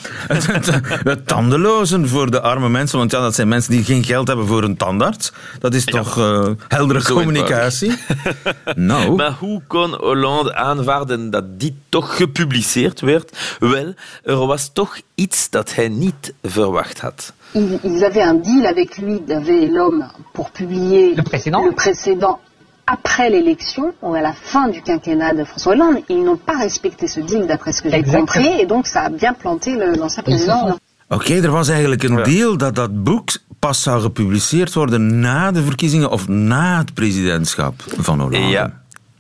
De 1.04 1.24
tandelozen 1.26 2.08
voor 2.08 2.32
de 2.32 2.42
arme 2.42 2.70
mensen, 2.70 2.98
want 2.98 3.12
ja, 3.12 3.22
dat 3.22 3.36
zijn 3.36 3.48
mensen 3.48 3.72
die 3.72 3.84
geen 3.84 4.04
geld 4.04 4.28
hebben 4.28 4.48
voor 4.48 4.64
een 4.64 4.78
tandarts. 4.78 5.32
Dat 5.60 5.74
is 5.74 5.86
toch 5.86 6.18
eh, 6.18 6.48
heldere 6.68 7.02
Zo 7.02 7.14
communicatie? 7.14 7.94
nou, 8.76 9.16
Maar 9.16 9.32
hoe 9.32 9.62
kon 9.68 9.94
Hollande 9.94 10.56
aanvaarden 10.56 11.30
dat 11.30 11.60
dit 11.60 11.74
toch 11.90 12.16
gepubliceerd 12.16 13.00
werd? 13.00 13.38
Wel, 13.60 13.94
er 14.24 14.46
was 14.46 14.57
toch 14.74 14.98
iets 15.16 15.50
dat 15.50 15.76
hij 15.76 15.90
niet 15.90 16.34
verwacht 16.44 17.00
had. 17.00 17.34
Ils, 17.54 17.80
ils 17.84 18.04
avaient 18.04 18.28
un 18.28 18.42
deal 18.42 18.66
avec 18.66 18.98
lui, 18.98 19.20
et 19.28 19.70
l'homme, 19.70 20.04
pour 20.34 20.50
publier 20.52 21.14
Le 21.16 21.22
précédent 21.24 21.64
le 21.66 21.72
précédent 21.74 22.40
après 22.84 23.30
l'élection, 23.30 23.94
ou 24.02 24.14
à 24.16 24.22
la 24.22 24.34
fin 24.34 24.70
du 24.72 24.82
quinquennat 24.82 25.34
de 25.36 25.44
François 25.44 25.72
Hollande. 25.74 26.04
Ils 26.08 26.24
n'ont 26.24 26.40
pas 26.46 26.58
respecté 26.58 27.08
ce 27.08 27.20
deal, 27.22 27.46
d'après 27.48 27.72
ce 27.74 27.82
que 27.82 27.90
j'ai 27.90 28.04
compris, 28.04 28.48
et 28.62 28.66
donc 28.66 28.88
ça 28.88 29.02
a 29.02 29.10
bien 29.10 29.34
planté 29.34 29.72
le- 29.76 29.96
l'ancien 29.98 30.24
président. 30.24 30.78
oké, 31.10 31.34
er 31.42 31.52
was 31.52 31.68
eigenlijk 31.70 32.04
een 32.04 32.24
deal 32.24 32.58
dat 32.58 32.76
dat 32.76 33.04
boek 33.04 33.30
pas 33.60 33.82
zou 33.84 34.02
gepubliceerd 34.02 34.74
worden 34.74 35.20
na 35.20 35.52
de 35.52 35.64
verkiezingen 35.64 36.10
of 36.12 36.28
na 36.28 36.78
het 36.78 36.94
presidentschap 36.94 37.74
van 37.98 38.20
Hollande. 38.20 38.48
Ja. 38.50 38.72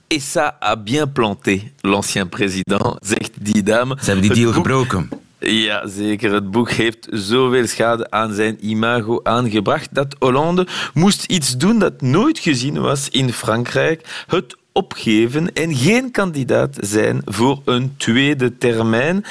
Et 0.09 0.21
ça 0.35 0.55
a 0.59 0.75
bien 0.77 1.11
planté 1.11 1.71
l'ancien 1.81 2.29
président, 2.29 2.95
zegt 2.99 3.31
die 3.39 3.63
dame. 3.63 3.97
Ze 3.99 4.05
hebben 4.05 4.21
die 4.21 4.29
Het 4.31 4.39
deal 4.39 4.51
boek- 4.53 4.63
gebroken. 4.65 5.09
Ja, 5.39 5.87
zeker. 5.87 6.33
Het 6.33 6.51
boek 6.51 6.71
heeft 6.71 7.07
zoveel 7.11 7.67
schade 7.67 8.11
aan 8.11 8.33
zijn 8.33 8.67
imago 8.69 9.19
aangebracht 9.23 9.89
dat 9.91 10.15
Hollande 10.19 10.67
moest 10.93 11.25
iets 11.25 11.57
doen 11.57 11.79
dat 11.79 12.01
nooit 12.01 12.39
gezien 12.39 12.81
was 12.81 13.09
in 13.09 13.33
Frankrijk. 13.33 14.23
Het 14.27 14.55
opgeven 14.71 15.53
en 15.53 15.75
geen 15.75 16.11
kandidaat 16.11 16.77
zijn 16.79 17.21
voor 17.25 17.61
een 17.65 17.93
tweede 17.97 18.57
termijn. 18.57 19.25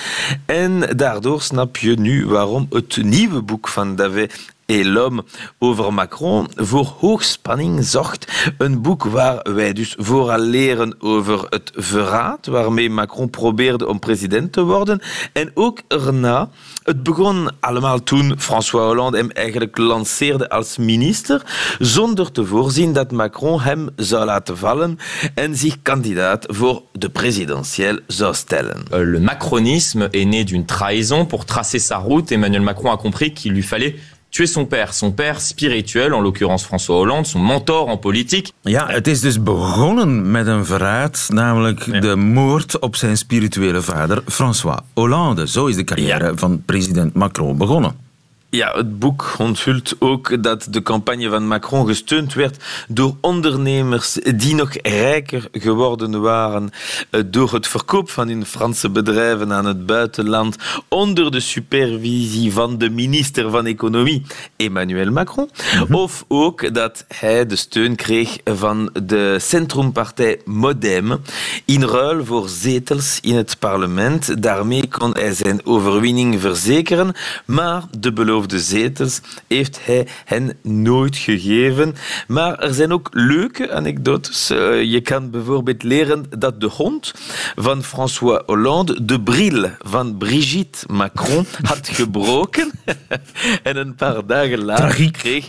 En 0.47 0.97
daardoor 0.97 1.43
snap 1.43 1.77
je 1.77 1.99
nu 1.99 2.27
waarom 2.27 2.67
het 2.71 3.03
nieuwe 3.03 3.43
boek 3.43 3.69
van 3.69 3.97
Davet 3.97 4.55
et 4.67 4.85
l'homme 4.85 5.25
over 5.59 5.93
Macron 5.93 6.49
voor 6.55 6.95
hoogspanning 6.99 7.85
zocht. 7.85 8.53
Een 8.59 8.83
boek 8.83 9.05
waar 9.05 9.47
wij 9.55 9.73
dus 9.73 9.95
vooral 9.99 10.39
leren 10.39 10.95
over 11.01 11.47
het 11.49 11.71
verraad 11.75 12.47
waarmee 12.47 12.91
Macron 12.91 13.31
probeerde 13.31 13.87
om 13.87 13.99
president 13.99 14.53
te 14.53 14.63
worden. 14.63 15.01
En 15.33 15.51
ook 15.55 15.81
erna. 15.89 16.49
Het 16.83 17.03
begon 17.03 17.51
allemaal 17.61 18.03
toen 18.03 18.35
François 18.39 18.87
Hollande 18.87 19.17
hem 19.17 19.31
eigenlijk 19.31 19.77
lanceerde 19.79 20.49
als 20.49 20.77
minister, 20.77 21.43
zonder 21.79 22.33
te 22.33 22.45
voorzien 22.45 22.93
dat 22.93 23.13
Macron 23.13 23.61
hem 23.61 23.89
zou 23.97 24.25
laten 24.25 24.59
vallen 24.59 24.99
en 25.35 25.57
zich 25.57 25.77
kandidaat 25.83 26.47
voor 26.49 26.83
de 26.93 27.09
presidentieel 27.09 27.99
zou 28.07 28.35
stellen. 28.35 28.85
Euh, 28.93 29.13
le 29.13 29.21
macronisme 29.21 30.09
est 30.11 30.27
né 30.27 30.45
d'une 30.45 30.65
trahison. 30.65 31.27
Pour 31.27 31.45
tracer 31.45 31.81
sa 31.81 31.97
route, 31.97 32.35
Emmanuel 32.35 32.63
Macron 32.63 32.93
a 32.93 32.97
compris 32.97 33.33
qu'il 33.33 33.53
lui 33.53 33.63
fallait 33.63 33.95
tuer 34.37 34.47
son 34.47 34.67
père, 34.67 34.93
son 34.93 35.13
père 35.13 35.41
spirituel, 35.41 36.13
en 36.13 36.21
l'occurrence 36.21 36.65
François 36.65 36.97
Hollande, 36.97 37.27
son 37.27 37.41
mentor 37.41 37.89
en 37.89 37.97
politique. 37.97 38.53
Ja, 38.61 38.87
het 38.89 39.07
is 39.07 39.21
dus 39.21 39.43
begonnen 39.43 40.31
met 40.31 40.47
een 40.47 40.65
verraad, 40.65 41.29
namelijk 41.33 42.03
de 42.03 42.17
moord 42.17 42.79
op 42.79 42.97
zijn 42.97 43.17
spirituele 43.17 43.83
vader, 43.83 44.23
François 44.27 44.79
Hollande. 44.95 45.47
Zo 45.47 45.67
is 45.67 45.77
de 45.77 45.85
carrière 45.85 46.33
van 46.35 46.63
president 46.65 47.15
Macron 47.15 47.57
begonnen. 47.57 48.06
Ja, 48.51 48.73
het 48.77 48.99
boek 48.99 49.35
onthult 49.39 49.97
ook 49.99 50.43
dat 50.43 50.67
de 50.71 50.83
campagne 50.83 51.29
van 51.29 51.47
Macron 51.47 51.87
gesteund 51.87 52.35
werd 52.35 52.65
door 52.89 53.17
ondernemers 53.21 54.19
die 54.37 54.55
nog 54.55 54.71
rijker 54.83 55.49
geworden 55.53 56.21
waren 56.21 56.71
eh, 57.11 57.21
door 57.27 57.53
het 57.53 57.67
verkoop 57.67 58.11
van 58.11 58.29
hun 58.29 58.47
Franse 58.47 58.91
bedrijven 58.91 59.53
aan 59.53 59.67
het 59.67 59.87
buitenland 59.87 60.57
onder 60.89 61.31
de 61.31 61.41
supervisie 61.41 62.53
van 62.53 62.79
de 62.79 62.91
minister 62.91 63.51
van 63.51 63.67
Economie, 63.67 64.23
Emmanuel 64.57 65.11
Macron. 65.11 65.51
Of 65.91 66.25
ook 66.29 66.75
dat 66.75 67.05
hij 67.09 67.47
de 67.47 67.57
steun 67.57 67.97
kreeg 67.97 68.37
van 68.45 68.91
de 69.03 69.37
centrumpartij 69.41 70.41
Modem 70.45 71.21
in 71.65 71.83
ruil 71.83 72.25
voor 72.25 72.49
zetels 72.49 73.19
in 73.21 73.37
het 73.37 73.59
parlement. 73.59 74.43
Daarmee 74.43 74.89
kon 74.89 75.11
hij 75.13 75.35
zijn 75.35 75.67
overwinning 75.67 76.41
verzekeren, 76.41 77.15
maar 77.45 77.83
de 77.99 78.13
beloofde 78.37 78.61
zetels 78.61 79.21
heeft 79.47 79.79
hij 79.83 80.07
hen 80.25 80.59
nooit 80.63 81.17
gegeven. 81.17 81.95
Maar 82.29 82.59
er 82.59 82.75
zijn 82.75 82.93
ook 82.93 83.09
leuke 83.13 83.73
anekdotes. 83.73 84.51
Eh, 84.51 84.83
Je 84.83 85.01
kan 85.01 85.31
bijvoorbeeld 85.31 85.83
leren 85.83 86.27
dat 86.39 86.61
de 86.61 86.67
hond 86.67 87.13
van 87.57 87.83
François 87.83 88.43
Hollande 88.47 89.05
de 89.05 89.21
bril 89.21 89.71
van 89.79 90.17
Brigitte 90.17 90.87
Macron 90.93 91.47
had 91.63 91.89
gebroken. 91.89 92.71
en 93.63 93.77
een 93.77 93.95
paar 93.95 94.27
dagen 94.27 94.65
later 94.65 95.11
kreeg 95.11 95.49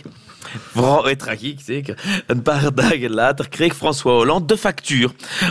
Vooral 0.72 1.16
tragiek, 1.16 1.60
zeker. 1.64 2.22
Een 2.26 2.42
paar 2.42 2.74
dagen 2.74 3.10
later 3.10 3.48
kreeg 3.48 3.76
François 3.76 4.16
Hollande 4.16 4.46
de 4.46 4.58
factuur 4.58 5.10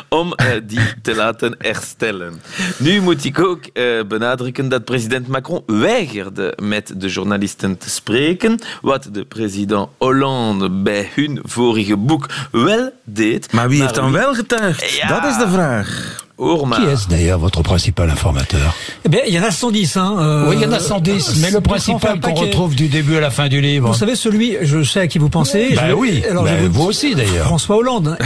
om 0.09 0.33
eh, 0.33 0.45
die 0.63 0.79
te 1.01 1.15
laten 1.15 1.55
herstellen. 1.57 2.41
Nu 2.77 3.01
moet 3.01 3.23
ik 3.25 3.39
ook 3.39 3.65
eh, 3.65 3.83
benadrukken 4.07 4.69
dat 4.69 4.85
president 4.85 5.27
Macron 5.27 5.63
weigerde 5.65 6.53
met 6.61 6.93
de 6.97 7.07
journalisten 7.07 7.77
te 7.77 7.89
spreken, 7.89 8.59
wat 8.81 9.09
de 9.11 9.25
president 9.25 9.87
Hollande 9.97 10.69
bij 10.69 11.11
hun 11.15 11.39
vorige 11.43 11.97
boek 11.97 12.25
wel 12.51 12.91
deed. 13.03 13.51
Maar 13.51 13.69
wie 13.69 13.81
heeft 13.81 13.95
dan 13.95 14.11
wie- 14.11 14.19
wel 14.19 14.33
getuigd? 14.33 14.95
Ja. 14.95 15.07
Dat 15.07 15.31
is 15.31 15.37
de 15.37 15.47
vraag. 15.49 16.25
Qui 16.37 16.83
est 16.83 17.09
d'ailleurs 17.09 17.39
votre 17.39 17.61
principal 17.63 18.09
informateur 18.11 18.75
Eh 19.05 19.09
bien, 19.09 19.21
il 19.27 19.33
y 19.33 19.39
en 19.39 19.43
a 19.43 19.49
110. 19.51 19.97
Hein, 19.97 20.15
euh, 20.19 20.49
Oui, 20.49 20.55
il 20.57 20.61
y 20.61 20.65
en 20.67 20.71
a 20.71 20.79
110, 20.79 21.37
mais 21.41 21.49
le 21.49 21.61
principal 21.61 22.19
qu'on 22.19 22.33
retrouve 22.35 22.75
du 22.75 22.87
début 22.89 23.15
à 23.17 23.19
la 23.19 23.31
fin 23.31 23.47
du 23.47 23.59
livre. 23.59 23.87
Vous 23.87 23.97
savez, 23.97 24.15
celui, 24.15 24.55
je 24.61 24.83
sais 24.83 24.99
à 24.99 25.07
qui 25.07 25.17
vous 25.17 25.29
pensez. 25.29 25.69
Je 25.75 25.79
vais- 25.79 25.93
oui, 25.93 26.23
alors 26.29 26.43
bah 26.43 26.51
je 26.61 26.67
vous 26.67 26.83
aussi, 26.83 27.15
d'ailleurs. 27.15 27.45
François 27.47 27.77
Hollande. 27.77 28.17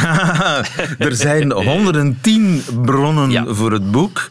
er 0.99 1.15
zijn 1.15 1.51
110 1.51 2.61
bronnen 2.83 3.55
voor 3.55 3.71
het 3.71 3.91
boek. 3.91 4.29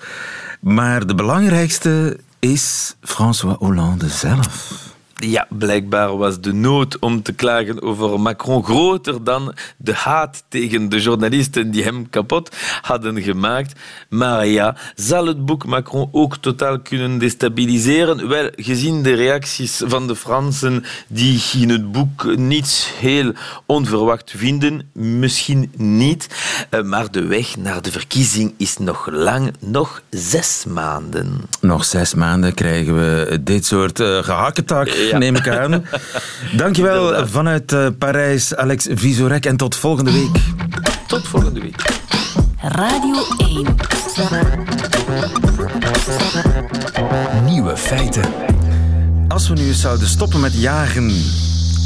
Maar 0.60 1.06
de 1.06 1.14
belangrijkste 1.14 2.18
is 2.40 2.94
François 3.02 3.56
Hollande 3.58 4.08
zelf. 4.08 4.88
Ja, 5.20 5.46
blijkbaar 5.48 6.16
was 6.16 6.40
de 6.40 6.52
nood 6.52 6.98
om 6.98 7.22
te 7.22 7.32
klagen 7.32 7.82
over 7.82 8.20
Macron 8.20 8.64
groter 8.64 9.24
dan 9.24 9.54
de 9.76 9.94
haat 9.94 10.44
tegen 10.48 10.88
de 10.88 11.00
journalisten 11.00 11.70
die 11.70 11.82
hem 11.82 12.10
kapot 12.10 12.56
hadden 12.82 13.22
gemaakt. 13.22 13.72
Maar 14.08 14.46
ja, 14.46 14.76
zal 14.94 15.26
het 15.26 15.44
boek 15.44 15.66
Macron 15.66 16.08
ook 16.12 16.36
totaal 16.36 16.80
kunnen 16.80 17.18
destabiliseren? 17.18 18.28
Wel, 18.28 18.50
gezien 18.56 19.02
de 19.02 19.14
reacties 19.14 19.82
van 19.84 20.06
de 20.06 20.16
Fransen 20.16 20.84
die 21.08 21.42
in 21.58 21.68
het 21.70 21.92
boek 21.92 22.36
niets 22.36 22.92
heel 22.98 23.32
onverwacht 23.66 24.32
vinden, 24.36 24.90
misschien 24.92 25.72
niet. 25.76 26.28
Eh, 26.70 26.82
Maar 26.82 27.10
de 27.10 27.22
weg 27.26 27.56
naar 27.56 27.82
de 27.82 27.90
verkiezing 27.90 28.54
is 28.56 28.76
nog 28.76 29.08
lang, 29.10 29.52
nog 29.60 30.02
zes 30.10 30.64
maanden. 30.68 31.40
Nog 31.60 31.84
zes 31.84 32.14
maanden 32.14 32.54
krijgen 32.54 32.94
we 32.94 33.40
dit 33.42 33.66
soort 33.66 34.00
eh 34.00 34.18
gehakketak, 34.22 34.88
Ja. 35.10 35.18
neem 35.18 35.36
ik 35.36 35.48
aan. 35.48 35.70
Dankjewel 36.56 37.04
Inderdaad. 37.06 37.30
vanuit 37.30 37.72
eh, 37.72 37.86
Parijs, 37.98 38.54
Alex 38.56 38.86
Visorek. 38.90 39.46
En 39.46 39.56
tot 39.56 39.76
volgende 39.76 40.12
week. 40.12 40.36
Tot 41.06 41.28
volgende 41.28 41.60
week. 41.60 41.82
Radio 42.62 43.16
1. 43.38 43.66
Nieuwe 47.44 47.76
feiten. 47.76 48.22
Als 49.28 49.48
we 49.48 49.54
nu 49.54 49.66
eens 49.66 49.80
zouden 49.80 50.08
stoppen 50.08 50.40
met 50.40 50.60
jagen 50.60 51.10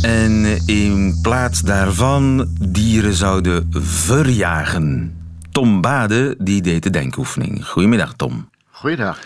en 0.03 0.59
in 0.67 1.19
plaats 1.23 1.61
daarvan 1.61 2.49
dieren 2.61 3.15
zouden 3.15 3.69
verjagen. 3.81 5.17
Tom 5.53 5.81
Bade 5.81 6.35
die 6.39 6.63
deed 6.63 6.83
de 6.83 6.91
denkoefening. 6.91 7.67
Goedemiddag, 7.67 8.13
Tom. 8.17 8.49
Goeiedag. 8.71 9.19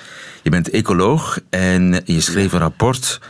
Je 0.42 0.50
bent 0.50 0.70
ecoloog 0.70 1.38
en 1.50 2.00
je 2.04 2.20
schreef 2.20 2.52
een 2.52 2.58
rapport 2.58 3.20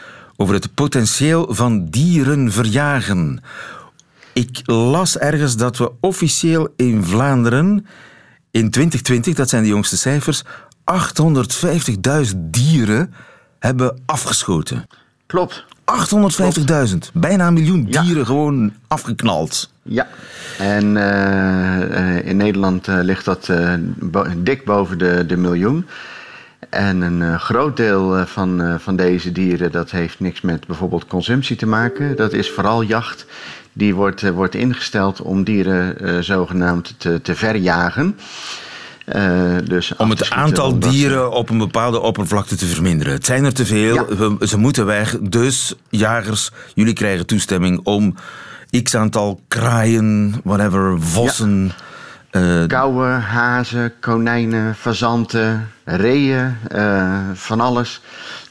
over 0.41 0.55
het 0.55 0.75
potentieel 0.75 1.55
van 1.55 1.87
dieren 1.87 2.53
verjagen. 2.53 3.43
Ik 4.33 4.61
las 4.65 5.19
ergens 5.19 5.57
dat 5.57 5.77
we 5.77 5.93
officieel 6.01 6.69
in 6.77 7.05
Vlaanderen 7.05 7.87
in 8.51 8.71
2020, 8.71 9.35
dat 9.35 9.49
zijn 9.49 9.63
de 9.63 9.69
jongste 9.69 9.97
cijfers, 9.97 10.43
850.000 10.45 12.37
dieren 12.37 13.15
hebben 13.59 14.03
afgeschoten. 14.07 14.87
Klopt. 15.27 15.65
850.000. 16.91 16.97
Bijna 17.13 17.47
een 17.47 17.53
miljoen 17.53 17.85
dieren 17.85 18.27
gewoon 18.27 18.73
afgeknald. 18.87 19.71
Ja, 19.83 20.07
en 20.59 20.97
eh, 20.97 22.17
eh, 22.17 22.27
in 22.27 22.37
Nederland 22.37 22.89
eh, 22.89 22.99
ligt 23.03 23.25
dat 23.25 23.51
dik 24.37 24.65
boven 24.65 24.99
de, 24.99 25.25
de 25.27 25.37
miljoen. 25.37 25.87
En 26.71 27.01
een 27.01 27.23
eh, 27.23 27.39
groot 27.41 27.77
deel 27.77 28.17
eh, 28.17 28.27
van, 28.27 28.63
eh, 28.63 28.75
van 28.79 28.97
deze 28.97 29.33
dieren 29.33 29.73
dat 29.73 29.91
heeft 29.91 30.21
niks 30.21 30.41
met 30.41 30.67
bijvoorbeeld 30.67 31.07
consumptie 31.07 31.57
te 31.57 31.67
maken. 31.67 32.17
Dat 32.17 32.33
is 32.33 32.51
vooral 32.51 32.83
jacht. 32.83 33.27
Die 33.73 33.95
wordt, 33.95 34.31
wordt 34.31 34.55
ingesteld 34.55 35.21
om 35.21 35.45
dieren 35.45 36.25
zogenaamd 36.25 36.95
te, 36.99 37.21
te 37.23 37.35
verjagen. 37.35 38.17
Dus 39.65 39.97
Om 39.97 40.11
het 40.11 40.31
aantal 40.31 40.79
dieren 40.79 41.31
op 41.33 41.51
een 41.51 41.59
bepaalde 41.59 42.01
oppervlakte 42.01 42.57
te 42.57 42.67
verminderen. 42.67 43.13
Het 43.13 43.27
zijn 43.27 43.45
er 43.45 43.55
te 43.55 43.67
veel, 43.67 44.07
we- 44.39 44.47
ze 44.47 44.59
moeten 44.59 44.87
weg. 44.87 45.19
Dus 45.21 45.75
jagers, 45.89 46.51
jullie 46.75 46.93
krijgen 46.93 47.27
toestemming 47.27 47.81
om 47.83 48.15
x 48.83 48.95
aantal 48.97 49.41
kraaien, 49.49 50.35
whatever, 50.45 51.01
vossen. 51.01 51.73
Kauwen, 52.67 53.21
hazen, 53.21 53.93
konijnen, 54.01 54.75
fazanten, 54.75 55.71
reeën, 55.85 56.57
eh, 56.69 57.19
van 57.35 57.61
alles 57.61 58.01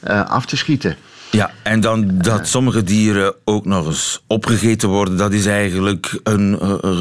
eh, 0.00 0.30
af 0.30 0.46
te 0.46 0.56
schieten. 0.56 0.96
Ja, 1.30 1.50
en 1.62 1.80
dan 1.80 2.10
dat 2.18 2.48
sommige 2.48 2.82
dieren 2.82 3.34
ook 3.44 3.64
nog 3.64 3.86
eens 3.86 4.22
opgegeten 4.26 4.88
worden, 4.88 5.16
dat 5.16 5.32
is 5.32 5.46
eigenlijk 5.46 6.20
een, 6.22 6.58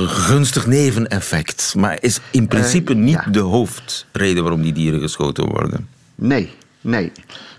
gunstig 0.08 0.68
neveneffect. 0.68 1.74
Maar 1.78 1.98
is 2.02 2.20
in 2.32 2.48
principe 2.48 2.94
niet 2.94 3.34
de 3.34 3.40
hoofdreden 3.40 4.44
waarom 4.44 4.62
die 4.62 4.74
dieren 4.74 5.00
geschoten 5.00 5.46
worden. 5.46 5.88
Nee, 6.16 6.52
nee. 6.82 7.12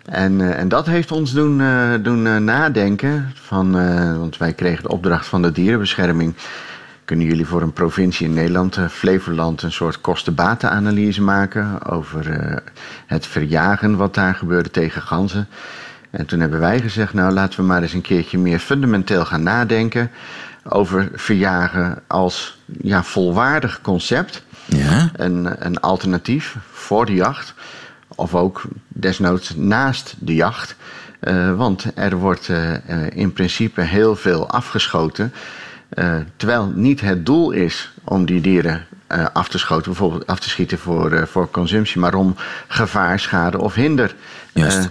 En, 0.04 0.56
en 0.56 0.68
dat 0.68 0.86
heeft 0.86 1.12
ons 1.12 1.32
doen, 1.32 1.62
doen 2.02 2.44
nadenken. 2.44 3.32
Van, 3.34 3.72
want 4.18 4.36
wij 4.36 4.52
kregen 4.52 4.82
de 4.82 4.88
opdracht 4.88 5.26
van 5.26 5.42
de 5.42 5.52
dierenbescherming. 5.52 6.34
Kunnen 7.08 7.26
jullie 7.26 7.46
voor 7.46 7.62
een 7.62 7.72
provincie 7.72 8.26
in 8.26 8.34
Nederland, 8.34 8.76
eh, 8.76 8.88
Flevoland, 8.88 9.62
een 9.62 9.72
soort 9.72 10.00
kosten-batenanalyse 10.00 11.22
maken 11.22 11.86
over 11.86 12.30
eh, 12.30 12.56
het 13.06 13.26
verjagen 13.26 13.96
wat 13.96 14.14
daar 14.14 14.34
gebeurde 14.34 14.70
tegen 14.70 15.02
ganzen? 15.02 15.48
En 16.10 16.26
toen 16.26 16.40
hebben 16.40 16.60
wij 16.60 16.80
gezegd, 16.80 17.14
nou 17.14 17.32
laten 17.32 17.60
we 17.60 17.66
maar 17.66 17.82
eens 17.82 17.92
een 17.92 18.00
keertje 18.00 18.38
meer 18.38 18.58
fundamenteel 18.58 19.24
gaan 19.24 19.42
nadenken 19.42 20.10
over 20.64 21.08
verjagen 21.14 22.02
als 22.06 22.58
ja, 22.82 23.02
volwaardig 23.02 23.80
concept. 23.80 24.42
Ja? 24.64 25.10
Een, 25.16 25.66
een 25.66 25.80
alternatief 25.80 26.56
voor 26.72 27.06
de 27.06 27.14
jacht. 27.14 27.54
Of 28.08 28.34
ook 28.34 28.62
desnoods 28.88 29.54
naast 29.56 30.14
de 30.18 30.34
jacht. 30.34 30.76
Eh, 31.20 31.56
want 31.56 31.86
er 31.94 32.16
wordt 32.16 32.50
in 33.10 33.32
principe 33.32 33.80
heel 33.80 34.16
veel 34.16 34.48
afgeschoten. 34.48 35.32
Eh, 35.88 36.14
terwijl 36.36 36.72
niet 36.74 37.00
het 37.00 37.26
doel 37.26 37.50
is 37.50 37.92
om 38.04 38.24
die 38.24 38.40
dieren 38.40 38.86
eh, 39.06 39.26
af 39.32 39.48
te 39.48 39.58
schoten, 39.58 39.84
bijvoorbeeld 39.84 40.26
af 40.26 40.40
te 40.40 40.48
schieten 40.48 40.78
voor, 40.78 41.12
eh, 41.12 41.26
voor 41.26 41.50
consumptie, 41.50 42.00
maar 42.00 42.14
om 42.14 42.36
gevaar, 42.68 43.20
schade 43.20 43.60
of 43.60 43.74
hinder 43.74 44.14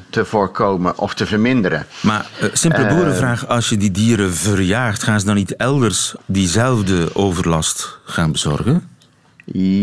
te 0.10 0.26
voorkomen 0.26 0.98
of 0.98 1.14
te 1.14 1.26
verminderen. 1.26 1.86
Maar 2.02 2.26
simpele 2.54 2.88
boerenvraag, 2.88 3.48
als 3.48 3.70
je 3.70 3.78
die 3.78 3.92
dieren 3.92 4.34
verjaagt, 4.34 5.04
gaan 5.04 5.20
ze 5.20 5.26
dan 5.26 5.36
niet 5.36 5.56
elders 5.56 6.16
diezelfde 6.26 7.16
overlast 7.16 8.00
gaan 8.06 8.32
bezorgen? 8.32 8.90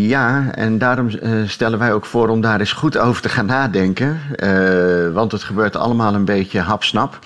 Ja, 0.07 0.50
en 0.55 0.79
daarom 0.79 1.11
stellen 1.46 1.79
wij 1.79 1.92
ook 1.92 2.07
voor 2.07 2.29
om 2.29 2.40
daar 2.40 2.61
eens 2.61 2.72
goed 2.72 2.98
over 2.98 3.22
te 3.22 3.29
gaan 3.29 3.46
nadenken. 3.46 4.20
Want 5.12 5.33
het 5.33 5.42
gebeurt 5.42 5.77
allemaal 5.77 6.14
een 6.14 6.24
beetje 6.24 6.61
hapsnap. 6.61 7.18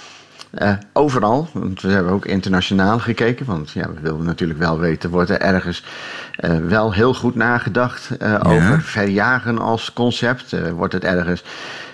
Eh, 0.50 0.72
overal, 0.92 1.48
want 1.52 1.80
we 1.80 1.88
hebben 1.88 2.12
ook 2.12 2.26
internationaal 2.26 2.98
gekeken. 2.98 3.46
Want 3.46 3.70
ja, 3.70 3.90
we 3.94 4.00
willen 4.00 4.24
natuurlijk 4.24 4.58
wel 4.58 4.78
weten, 4.78 5.10
wordt 5.10 5.30
er 5.30 5.40
ergens 5.40 5.84
eh, 6.36 6.56
wel 6.56 6.92
heel 6.92 7.14
goed 7.14 7.34
nagedacht 7.34 8.10
eh, 8.18 8.40
over 8.46 8.82
verjagen 8.82 9.58
als 9.58 9.92
concept? 9.92 10.70
Wordt 10.72 10.92
het 10.92 11.04
ergens 11.04 11.42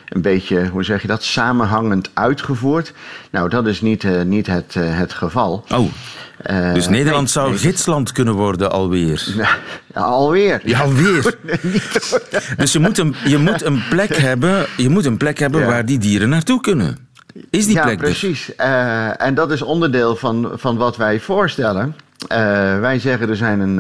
een 0.09 0.23
beetje, 0.23 0.69
hoe 0.69 0.85
zeg 0.85 1.03
je 1.03 1.09
dat, 1.09 1.23
samenhangend 1.23 2.11
uitgevoerd? 2.13 2.93
Nou, 3.31 3.49
dat 3.49 3.67
is 3.67 3.81
niet, 3.81 4.25
niet 4.27 4.47
het, 4.47 4.75
het 4.79 5.13
geval. 5.13 5.65
Oh, 5.75 5.93
dus 6.75 6.89
Nederland 6.89 7.31
zou 7.31 7.51
nee. 7.51 7.59
gidsland 7.59 8.13
kunnen 8.13 8.35
worden 8.35 8.71
alweer. 8.71 9.27
Ja, 9.95 10.01
alweer. 10.01 10.61
Ja, 10.65 10.81
alweer. 10.81 11.39
Dus 12.57 12.73
je 12.73 12.79
moet 12.79 12.99
een, 12.99 13.15
je 13.25 13.39
moet 13.39 13.63
een 13.63 13.83
plek 13.89 14.17
hebben, 14.17 14.67
je 14.77 14.89
moet 14.89 15.05
een 15.05 15.17
plek 15.17 15.39
hebben 15.39 15.61
Ja. 15.61 15.67
waar 15.67 15.87
die 15.87 15.99
dieren 15.99 16.29
naartoe 16.29 16.61
kunnen. 16.61 17.05
Is 17.51 17.67
die 17.67 17.75
ja, 17.75 17.83
plek 17.83 17.95
er? 17.99 18.05
precies. 18.05 18.55
Eh, 18.57 19.23
en 19.23 19.35
dat 19.35 19.51
is 19.51 19.63
onderdeel 19.63 20.17
van, 20.17 20.51
van 20.55 20.77
wat 20.77 20.97
wij 20.97 21.21
voorstellen. 21.21 21.95
Eh, 22.29 22.81
wij 22.81 22.99
zeggen 22.99 23.29
er 23.29 23.37
zijn 23.37 23.61
een. 23.61 23.79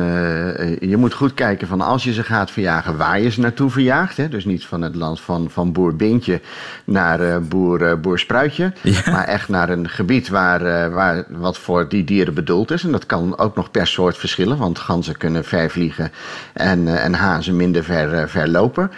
eh, 0.57 0.91
je 0.91 0.97
moet 0.97 1.15
goed 1.15 1.35
kijken 1.35 1.69
van 1.69 1.81
als 1.81 2.05
je 2.05 2.13
ze 2.13 2.23
gaat 2.23 2.51
verjagen, 2.51 2.97
waar 2.97 3.21
je 3.21 3.31
ze 3.31 3.41
naartoe 3.41 3.71
verjaagt. 3.71 4.17
Hè? 4.17 4.29
Dus 4.29 4.45
niet 4.45 4.65
van 4.67 4.83
het 4.83 4.95
land 4.95 5.21
van, 5.21 5.51
van 5.51 5.73
boer 5.73 5.97
Bintje 5.97 6.41
naar 6.85 7.21
eh, 7.21 7.37
boer, 7.39 8.01
boer 8.01 8.19
Spruitje. 8.19 8.73
Maar 9.11 9.25
echt 9.25 9.49
naar 9.49 9.69
een 9.69 9.89
gebied 9.89 10.29
waar, 10.29 10.91
waar 10.91 11.25
wat 11.29 11.59
voor 11.59 11.89
die 11.89 12.05
dieren 12.05 12.35
bedoeld 12.35 12.71
is. 12.71 12.85
En 12.85 12.93
dat 12.93 13.07
kan 13.07 13.39
ook 13.39 13.57
nog 13.57 13.71
per 13.71 13.87
soort 13.87 14.17
verschillen, 14.17 14.57
want 14.57 14.79
ganzen 14.79 15.17
kunnen 15.17 15.45
ver 15.45 15.71
vliegen 15.71 16.13
en, 16.53 17.01
en 17.03 17.15
hazen 17.15 17.57
minder 17.57 17.85
ver, 17.85 18.29
ver 18.29 18.49
lopen. 18.49 18.91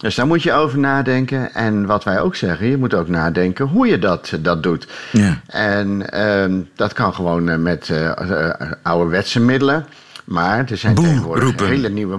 Dus 0.00 0.14
daar 0.14 0.26
moet 0.26 0.42
je 0.42 0.52
over 0.52 0.78
nadenken. 0.78 1.54
En 1.54 1.86
wat 1.86 2.04
wij 2.04 2.20
ook 2.20 2.34
zeggen, 2.36 2.66
je 2.66 2.76
moet 2.76 2.94
ook 2.94 3.08
nadenken 3.08 3.66
hoe 3.66 3.86
je 3.86 3.98
dat, 3.98 4.32
dat 4.40 4.62
doet. 4.62 4.86
Ja. 5.12 5.40
En 5.46 6.10
ehm, 6.12 6.60
dat 6.76 6.92
kan 6.92 7.14
gewoon 7.14 7.48
eh, 7.48 7.56
met 7.56 7.88
eh, 7.90 8.06
eh, 8.08 8.72
ouderwetse 8.82 9.40
middelen. 9.40 9.86
Maar 10.24 10.64
er 10.70 10.76
zijn 10.76 10.94
tegenwoordig 10.94 11.44
roepen. 11.44 11.66
hele 11.66 11.88
nieuwe... 11.88 12.18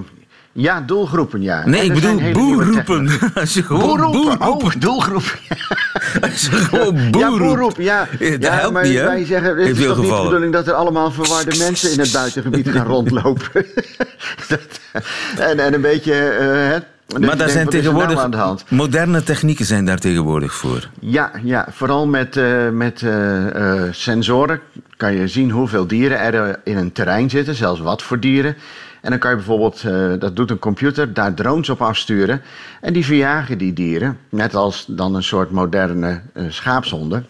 Ja, 0.54 0.82
doelgroepen, 0.82 1.42
ja. 1.42 1.66
Nee, 1.68 1.82
ik 1.84 1.94
bedoel 1.94 2.32
boerroepen. 2.32 3.06
Boerroepen, 3.06 3.68
boerroepen. 3.68 4.48
oh, 4.48 4.72
doelgroep. 4.80 5.24
Als 6.32 6.42
je 6.46 6.52
gewoon 6.52 6.96
Ja, 6.96 7.10
boerroep. 7.10 7.38
boerroep, 7.40 7.76
ja. 7.78 8.08
Dat 8.20 8.42
ja 8.44 8.52
helpt 8.54 8.74
maar 8.74 8.84
niet, 8.88 8.98
hè? 8.98 9.04
wij 9.06 9.26
zeggen, 9.26 9.50
het 9.58 9.66
In 9.68 9.72
is 9.72 9.78
veel 9.78 9.96
toch 9.96 10.04
niet 10.04 10.16
de 10.16 10.24
bedoeling 10.24 10.54
dat 10.54 10.68
er 10.68 10.74
allemaal 10.74 11.12
verwarde 11.12 11.58
mensen 11.66 11.92
in 11.92 12.00
het 12.00 12.12
buitengebied 12.12 12.70
gaan 12.70 12.86
rondlopen. 12.86 13.66
Dat- 14.48 14.80
en, 15.38 15.60
en 15.60 15.74
een 15.74 15.82
beetje... 15.82 16.14
eh, 16.14 16.82
Maar 17.20 17.38
daar 17.38 17.50
zijn 17.50 17.66
nou 17.66 17.78
tegenwoordig 17.78 18.20
aan 18.20 18.32
de 18.32 18.38
hand? 18.38 18.64
moderne 18.70 19.24
technieken 19.24 19.66
zijn 19.66 19.86
daar 19.86 19.98
tegenwoordig 19.98 20.54
voor. 20.54 20.90
Ja, 21.00 21.32
ja 21.44 21.68
vooral 21.72 22.08
met, 22.08 22.38
eh, 22.38 22.70
met 22.70 23.02
eh, 23.02 23.86
eh, 23.86 23.94
sensoren 23.94 24.60
kan 24.98 25.14
je 25.14 25.28
zien 25.28 25.52
hoeveel 25.52 25.88
dieren 25.88 26.20
er 26.20 26.60
in 26.64 26.78
een 26.78 26.92
terrein 26.92 27.30
zitten, 27.30 27.56
zelfs 27.56 27.80
wat 27.80 28.04
voor 28.04 28.20
dieren. 28.20 28.56
En 29.02 29.10
dan 29.10 29.20
kan 29.20 29.30
je 29.30 29.36
bijvoorbeeld, 29.36 29.82
dat 30.22 30.36
doet 30.36 30.50
een 30.50 30.60
computer, 30.60 31.14
daar 31.14 31.34
drones 31.34 31.70
op 31.70 31.82
afsturen. 31.82 32.42
En 32.82 32.94
die 32.94 33.06
verjagen 33.06 33.58
die 33.58 33.74
dieren, 33.74 34.18
net 34.30 34.56
als 34.56 34.86
dan 34.88 35.16
een 35.16 35.24
soort 35.24 35.52
moderne 35.52 36.22
schaapshonden. 36.50 37.26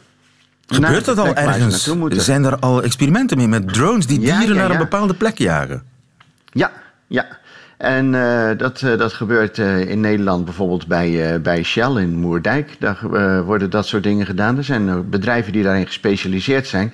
Gebeurt 0.67 1.05
dat 1.05 1.17
al 1.17 1.35
ergens? 1.35 1.91
Zijn 2.07 2.43
er 2.43 2.59
al 2.59 2.83
experimenten 2.83 3.37
mee 3.37 3.47
met 3.47 3.73
drones 3.73 4.07
die 4.07 4.19
Ja, 4.19 4.37
dieren 4.37 4.55
ja, 4.55 4.61
naar 4.61 4.71
een 4.71 4.77
bepaalde 4.77 5.13
plek 5.13 5.37
jagen? 5.37 5.83
Ja, 6.51 6.71
ja. 7.07 7.25
En 7.81 8.15
eh, 8.15 8.57
dat, 8.57 8.81
eh, 8.81 8.97
dat 8.97 9.13
gebeurt 9.13 9.59
eh, 9.59 9.79
in 9.79 9.99
Nederland 9.99 10.45
bijvoorbeeld 10.45 10.87
bij, 10.87 11.41
bij 11.41 11.63
Shell 11.63 11.95
in 11.95 12.15
Moerdijk. 12.15 12.75
Daar 12.79 12.99
worden 13.45 13.69
dat 13.69 13.87
soort 13.87 14.03
dingen 14.03 14.25
gedaan. 14.25 14.57
Er 14.57 14.63
zijn 14.63 15.09
bedrijven 15.09 15.53
die 15.53 15.63
daarin 15.63 15.85
gespecialiseerd 15.85 16.67
zijn. 16.67 16.93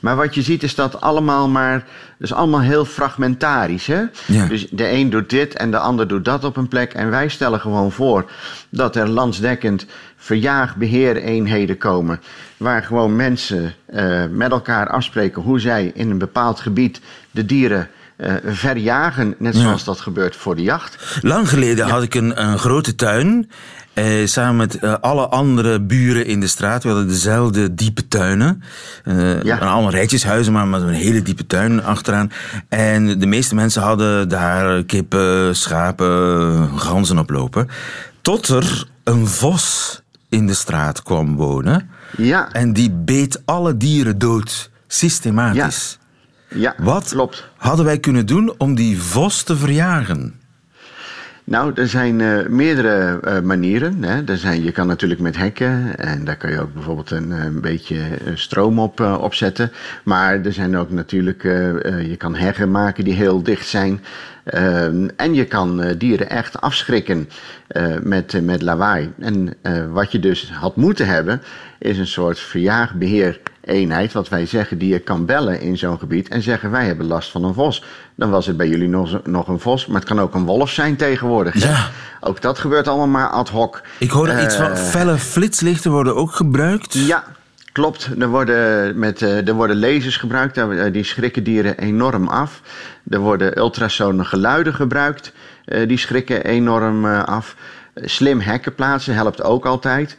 Maar 0.00 0.16
wat 0.16 0.34
je 0.34 0.42
ziet 0.42 0.62
is 0.62 0.74
dat 0.74 1.00
allemaal 1.00 1.48
maar... 1.48 1.84
Dus 2.18 2.32
allemaal 2.32 2.60
heel 2.60 2.84
fragmentarisch. 2.84 3.86
Hè? 3.86 4.02
Ja. 4.26 4.46
Dus 4.46 4.68
de 4.70 4.90
een 4.90 5.10
doet 5.10 5.30
dit 5.30 5.54
en 5.54 5.70
de 5.70 5.78
ander 5.78 6.08
doet 6.08 6.24
dat 6.24 6.44
op 6.44 6.56
een 6.56 6.68
plek. 6.68 6.92
En 6.92 7.10
wij 7.10 7.28
stellen 7.28 7.60
gewoon 7.60 7.92
voor 7.92 8.30
dat 8.68 8.96
er 8.96 9.08
landsdekkend 9.08 9.86
verjaagbeheereenheden 10.16 11.78
komen. 11.78 12.20
Waar 12.56 12.82
gewoon 12.82 13.16
mensen 13.16 13.74
met 14.30 14.50
elkaar 14.50 14.88
afspreken 14.88 15.42
hoe 15.42 15.60
zij 15.60 15.90
in 15.94 16.10
een 16.10 16.18
bepaald 16.18 16.60
gebied 16.60 17.00
de 17.30 17.46
dieren 17.46 17.88
eh, 18.16 18.34
verjagen. 18.44 19.34
Net 19.38 19.54
Ja. 19.54 19.60
zoals 19.60 19.84
dat 19.84 20.00
gebeurt 20.00 20.36
voor 20.36 20.56
de 20.56 20.62
jacht. 20.62 21.18
Lang 21.22 21.48
geleden 21.48 21.88
had 21.88 22.02
ik 22.02 22.14
een, 22.14 22.42
een 22.42 22.58
grote 22.58 22.94
tuin. 22.94 23.50
Eh, 23.92 24.26
samen 24.26 24.56
met 24.56 24.78
eh, 24.78 24.94
alle 25.00 25.26
andere 25.28 25.80
buren 25.80 26.26
in 26.26 26.40
de 26.40 26.46
straat. 26.46 26.82
We 26.82 26.88
hadden 26.88 27.08
dezelfde 27.08 27.74
diepe 27.74 28.08
tuinen. 28.08 28.62
Eh 29.04 29.42
Ja. 29.42 29.58
Allemaal 29.58 29.90
rijtjeshuizen, 29.90 30.52
maar 30.52 30.66
met 30.68 30.82
een 30.82 30.88
hele 30.88 31.22
diepe 31.22 31.46
tuin 31.46 31.84
achteraan. 31.84 32.30
En 32.68 33.18
de 33.18 33.26
meeste 33.26 33.54
mensen 33.54 33.82
hadden 33.82 34.28
daar 34.28 34.84
kippen, 34.84 35.56
schapen, 35.56 36.68
ganzen 36.78 37.18
op 37.18 37.30
lopen. 37.30 37.68
Tot 38.20 38.48
er 38.48 38.86
een 39.04 39.26
vos 39.26 40.00
in 40.28 40.46
de 40.46 40.54
straat 40.54 41.02
kwam 41.02 41.36
wonen. 41.36 41.90
Ja. 42.16 42.52
En 42.52 42.72
die 42.72 42.90
beet 42.90 43.42
alle 43.44 43.76
dieren 43.76 44.18
dood. 44.18 44.70
Systematisch. 44.86 45.98
Ja, 46.56 46.74
Wat 46.78 47.08
klopt. 47.08 47.48
hadden 47.56 47.84
wij 47.84 47.98
kunnen 47.98 48.26
doen 48.26 48.54
om 48.58 48.74
die 48.74 49.00
vos 49.00 49.42
te 49.42 49.56
verjagen? 49.56 50.40
Nou, 51.44 51.72
er 51.74 51.88
zijn 51.88 52.20
eh, 52.20 52.46
meerdere 52.46 53.20
eh, 53.20 53.40
manieren. 53.40 54.02
Hè. 54.02 54.22
Er 54.24 54.36
zijn, 54.38 54.62
je 54.64 54.72
kan 54.72 54.86
natuurlijk 54.86 55.20
met 55.20 55.36
hekken 55.36 55.98
en 55.98 56.24
daar 56.24 56.36
kan 56.36 56.50
je 56.50 56.60
ook 56.60 56.74
bijvoorbeeld 56.74 57.10
een, 57.10 57.32
eh, 57.32 57.44
een 57.44 57.60
beetje 57.60 57.98
stroom 58.34 58.78
op, 58.78 59.00
eh, 59.00 59.18
opzetten. 59.20 59.72
Maar 60.04 60.40
er 60.44 60.52
zijn 60.52 60.76
ook 60.76 60.90
natuurlijk, 60.90 61.42
je 61.42 62.14
kan 62.18 62.34
heggen 62.34 62.70
maken 62.70 63.04
die 63.04 63.14
heel 63.14 63.42
dicht 63.42 63.66
zijn. 63.68 64.00
Ehm, 64.44 65.08
en 65.16 65.34
je 65.34 65.44
kan 65.44 65.94
dieren 65.98 66.30
echt 66.30 66.60
afschrikken 66.60 67.28
met, 68.02 68.44
met 68.44 68.62
lawaai. 68.62 69.12
En 69.18 69.54
wat 69.92 70.12
je 70.12 70.18
dus 70.18 70.50
had 70.52 70.76
moeten 70.76 71.06
hebben, 71.06 71.42
is 71.78 71.98
een 71.98 72.06
soort 72.06 72.40
verjaagbeheereenheid, 73.66 74.12
wat 74.12 74.28
wij 74.28 74.46
zeggen, 74.46 74.78
die 74.78 74.92
je 74.92 74.98
kan 74.98 75.26
bellen 75.26 75.60
in 75.60 75.78
zo'n 75.78 75.98
gebied 75.98 76.28
en 76.28 76.42
zeggen 76.42 76.70
wij 76.70 76.86
hebben 76.86 77.06
last 77.06 77.30
van 77.30 77.44
een 77.44 77.54
vos. 77.54 77.84
Dan 78.14 78.30
was 78.30 78.46
het 78.46 78.56
bij 78.56 78.68
jullie 78.68 78.88
nog, 78.88 79.20
nog 79.24 79.48
een 79.48 79.60
vos, 79.60 79.86
maar 79.86 80.00
het 80.00 80.08
kan 80.08 80.20
ook 80.20 80.34
een 80.34 80.44
wolf 80.44 80.70
zijn 80.70 80.96
tegenwoordig. 80.96 81.62
Ja. 81.62 81.90
Ook 82.20 82.40
dat 82.40 82.58
gebeurt 82.58 82.88
allemaal 82.88 83.06
maar 83.06 83.28
ad 83.28 83.48
hoc. 83.48 83.82
Ik 83.98 84.10
hoorde 84.10 84.42
iets 84.42 84.56
van 84.56 84.70
Eh, 84.70 84.76
felle 84.76 85.18
flitslichten 85.18 85.90
worden 85.90 86.16
ook 86.16 86.32
gebruikt. 86.32 86.92
Ja, 86.92 87.24
klopt. 87.72 88.08
Er 88.18 88.28
worden, 88.28 88.98
met, 88.98 89.22
eh, 89.22 89.48
er 89.48 89.54
worden 89.54 89.78
lasers 89.78 90.16
gebruikt, 90.16 90.56
eh, 90.56 90.68
die 90.92 91.04
schrikken 91.04 91.44
dieren 91.44 91.78
enorm 91.78 92.28
af. 92.28 92.60
Er 93.10 93.18
worden 93.18 93.58
ultrasone 93.58 94.24
geluiden 94.24 94.74
gebruikt, 94.74 95.32
die 95.86 95.98
schrikken 95.98 96.44
enorm 96.44 97.06
af. 97.06 97.56
Slim 97.94 98.40
hekken 98.40 98.74
plaatsen 98.74 99.14
helpt 99.14 99.42
ook 99.42 99.66
altijd. 99.66 100.16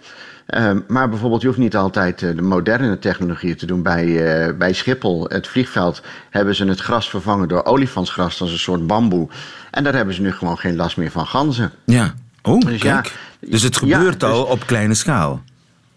Eh, 0.48 0.72
maar 0.88 1.10
bijvoorbeeld, 1.10 1.42
je 1.42 1.48
hoeft 1.48 1.60
niet 1.60 1.76
altijd 1.76 2.22
eh, 2.22 2.36
de 2.36 2.42
moderne 2.42 3.00
technologieën 3.00 3.56
te 3.56 3.66
doen. 3.66 3.82
Bij, 3.84 4.06
eh, 4.48 4.54
bij 4.58 4.74
Schiphol, 4.74 5.26
het 5.30 5.48
vliegveld, 5.48 6.02
hebben 6.30 6.56
ze 6.56 6.66
het 6.66 6.80
gras 6.80 7.10
vervangen 7.10 7.48
door 7.48 7.64
olifantsgras. 7.66 8.38
Dat 8.38 8.48
is 8.48 8.54
een 8.54 8.60
soort 8.60 8.88
bamboe. 8.88 9.28
En 9.72 9.84
daar 9.84 9.94
hebben 9.96 10.14
ze 10.16 10.22
nu 10.22 10.32
gewoon 10.32 10.58
geen 10.58 10.76
last 10.76 10.98
meer 10.98 11.12
van 11.12 11.26
ganzen. 11.26 11.72
Ja. 11.86 12.14
Oh, 12.42 12.60
Dus 12.62 12.82
ja, 12.82 13.02
kijk. 13.02 13.16
dus 13.40 13.62
het 13.62 13.80
ja, 13.84 13.98
gebeurt 13.98 14.20
dus- 14.20 14.30
al 14.30 14.44
op 14.44 14.66
kleine 14.66 14.94
schaal. 14.94 15.42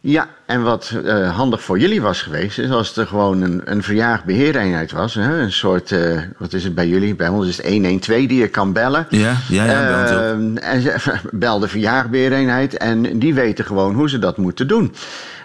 Ja, 0.02 0.28
en 0.46 0.62
wat 0.62 0.92
eh, 1.04 1.36
handig 1.36 1.62
voor 1.62 1.78
jullie 1.78 2.02
was 2.02 2.22
geweest, 2.22 2.58
is 2.58 2.70
als 2.70 2.96
er 2.96 3.06
gewoon 3.06 3.42
een, 3.42 3.60
een 3.64 3.82
verjaagbeheereenheid 3.82 4.92
was. 4.92 5.14
Hè? 5.14 5.40
Een 5.40 5.52
soort, 5.52 5.92
eh, 5.92 6.20
wat 6.38 6.52
is 6.52 6.64
het 6.64 6.74
bij 6.74 6.88
jullie? 6.88 7.14
Bij 7.14 7.28
ons 7.28 7.48
is 7.48 7.56
het 7.56 7.66
112 7.66 8.26
die 8.26 8.40
je 8.40 8.48
kan 8.48 8.72
bellen. 8.72 9.06
Ja, 9.10 9.36
ja, 9.48 9.64
ja. 9.64 10.06
Ehm, 10.06 10.56
en 10.56 10.80
ze, 10.82 10.94
bel 11.32 11.58
de 11.58 11.68
verjaagbeheereenheid 11.68 12.76
en 12.76 13.18
die 13.18 13.34
weten 13.34 13.64
gewoon 13.64 13.94
hoe 13.94 14.08
ze 14.08 14.18
dat 14.18 14.36
moeten 14.36 14.68
doen. 14.68 14.94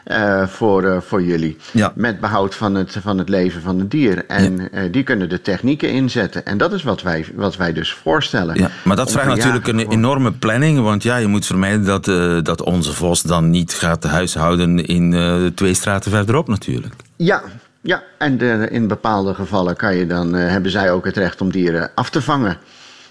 Eh, 0.05 0.47
voor, 0.47 0.83
eh, 0.83 1.01
voor 1.01 1.23
jullie. 1.23 1.57
Ja. 1.71 1.91
Met 1.95 2.19
behoud 2.19 2.55
van 2.55 2.75
het, 2.75 2.97
van 3.01 3.17
het 3.17 3.29
leven 3.29 3.61
van 3.61 3.79
het 3.79 3.91
dier. 3.91 4.25
En 4.25 4.71
eh, 4.71 4.91
die 4.91 5.03
kunnen 5.03 5.29
de 5.29 5.41
technieken 5.41 5.89
inzetten. 5.89 6.45
En 6.45 6.57
dat 6.57 6.73
is 6.73 6.83
wat 6.83 7.01
wij, 7.01 7.25
wat 7.35 7.55
wij 7.57 7.73
dus 7.73 7.93
voorstellen. 7.93 8.55
Ja, 8.55 8.69
maar 8.83 8.95
dat 8.95 9.11
vraagt 9.11 9.27
natuurlijk 9.27 9.67
een 9.67 9.89
enorme 9.91 10.31
planning. 10.31 10.79
Want 10.79 11.03
ja, 11.03 11.17
je 11.17 11.27
moet 11.27 11.45
vermijden 11.45 11.85
dat, 11.85 12.05
dat 12.45 12.63
onze 12.63 12.93
vos 12.93 13.21
dan 13.21 13.49
niet 13.49 13.73
gaat 13.73 14.03
huishouden 14.03 14.85
in 14.85 15.51
twee 15.55 15.73
straten 15.73 16.11
verderop 16.11 16.47
natuurlijk. 16.47 16.93
Ja, 17.15 17.41
ja. 17.81 18.03
en 18.17 18.37
de- 18.37 18.67
in 18.71 18.87
bepaalde 18.87 19.33
gevallen 19.33 19.75
kan 19.75 19.95
je 19.95 20.07
dan, 20.07 20.33
hebben 20.33 20.71
zij 20.71 20.91
ook 20.91 21.05
het 21.05 21.17
recht 21.17 21.41
om 21.41 21.51
dieren 21.51 21.91
af 21.95 22.09
te 22.09 22.21
vangen. 22.21 22.57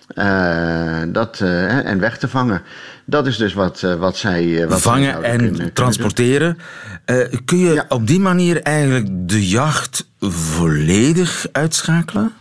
Eh, 0.06 1.02
dat, 1.08 1.40
eh, 1.40 1.86
en 1.86 1.98
weg 2.00 2.18
te 2.18 2.28
vangen. 2.28 2.62
Dat 3.04 3.26
is 3.26 3.36
dus 3.36 3.52
wat, 3.54 3.82
eh, 3.82 3.94
wat 3.94 4.16
zij. 4.16 4.66
wat 4.68 4.80
Vangen 4.80 5.22
en 5.24 5.38
kunnen- 5.38 5.72
transporteren. 5.72 6.58
Kun 7.44 7.58
je 7.58 7.84
op 7.88 8.06
die 8.06 8.20
manier 8.20 8.62
eigenlijk 8.62 9.06
de 9.10 9.48
jacht 9.48 10.08
volledig 10.20 11.46
uitschakelen? 11.52 12.32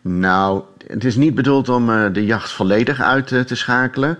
Nou, 0.00 0.62
het 0.86 1.04
is 1.04 1.16
niet 1.16 1.34
bedoeld 1.34 1.68
om 1.68 2.12
de 2.12 2.24
jacht 2.24 2.50
volledig 2.52 3.00
uit 3.00 3.26
te 3.26 3.54
schakelen. 3.54 4.18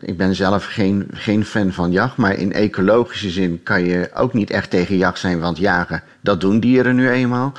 Ik 0.00 0.16
ben 0.16 0.34
zelf 0.34 0.64
geen, 0.64 1.08
geen 1.12 1.44
fan 1.44 1.72
van 1.72 1.90
jacht, 1.90 2.16
maar 2.16 2.34
in 2.34 2.52
ecologische 2.52 3.30
zin 3.30 3.60
kan 3.62 3.84
je 3.84 4.10
ook 4.14 4.32
niet 4.32 4.50
echt 4.50 4.70
tegen 4.70 4.96
jacht 4.96 5.18
zijn, 5.18 5.40
want 5.40 5.58
jagen, 5.58 6.02
dat 6.20 6.40
doen 6.40 6.60
dieren 6.60 6.94
nu 6.94 7.10
eenmaal. 7.10 7.52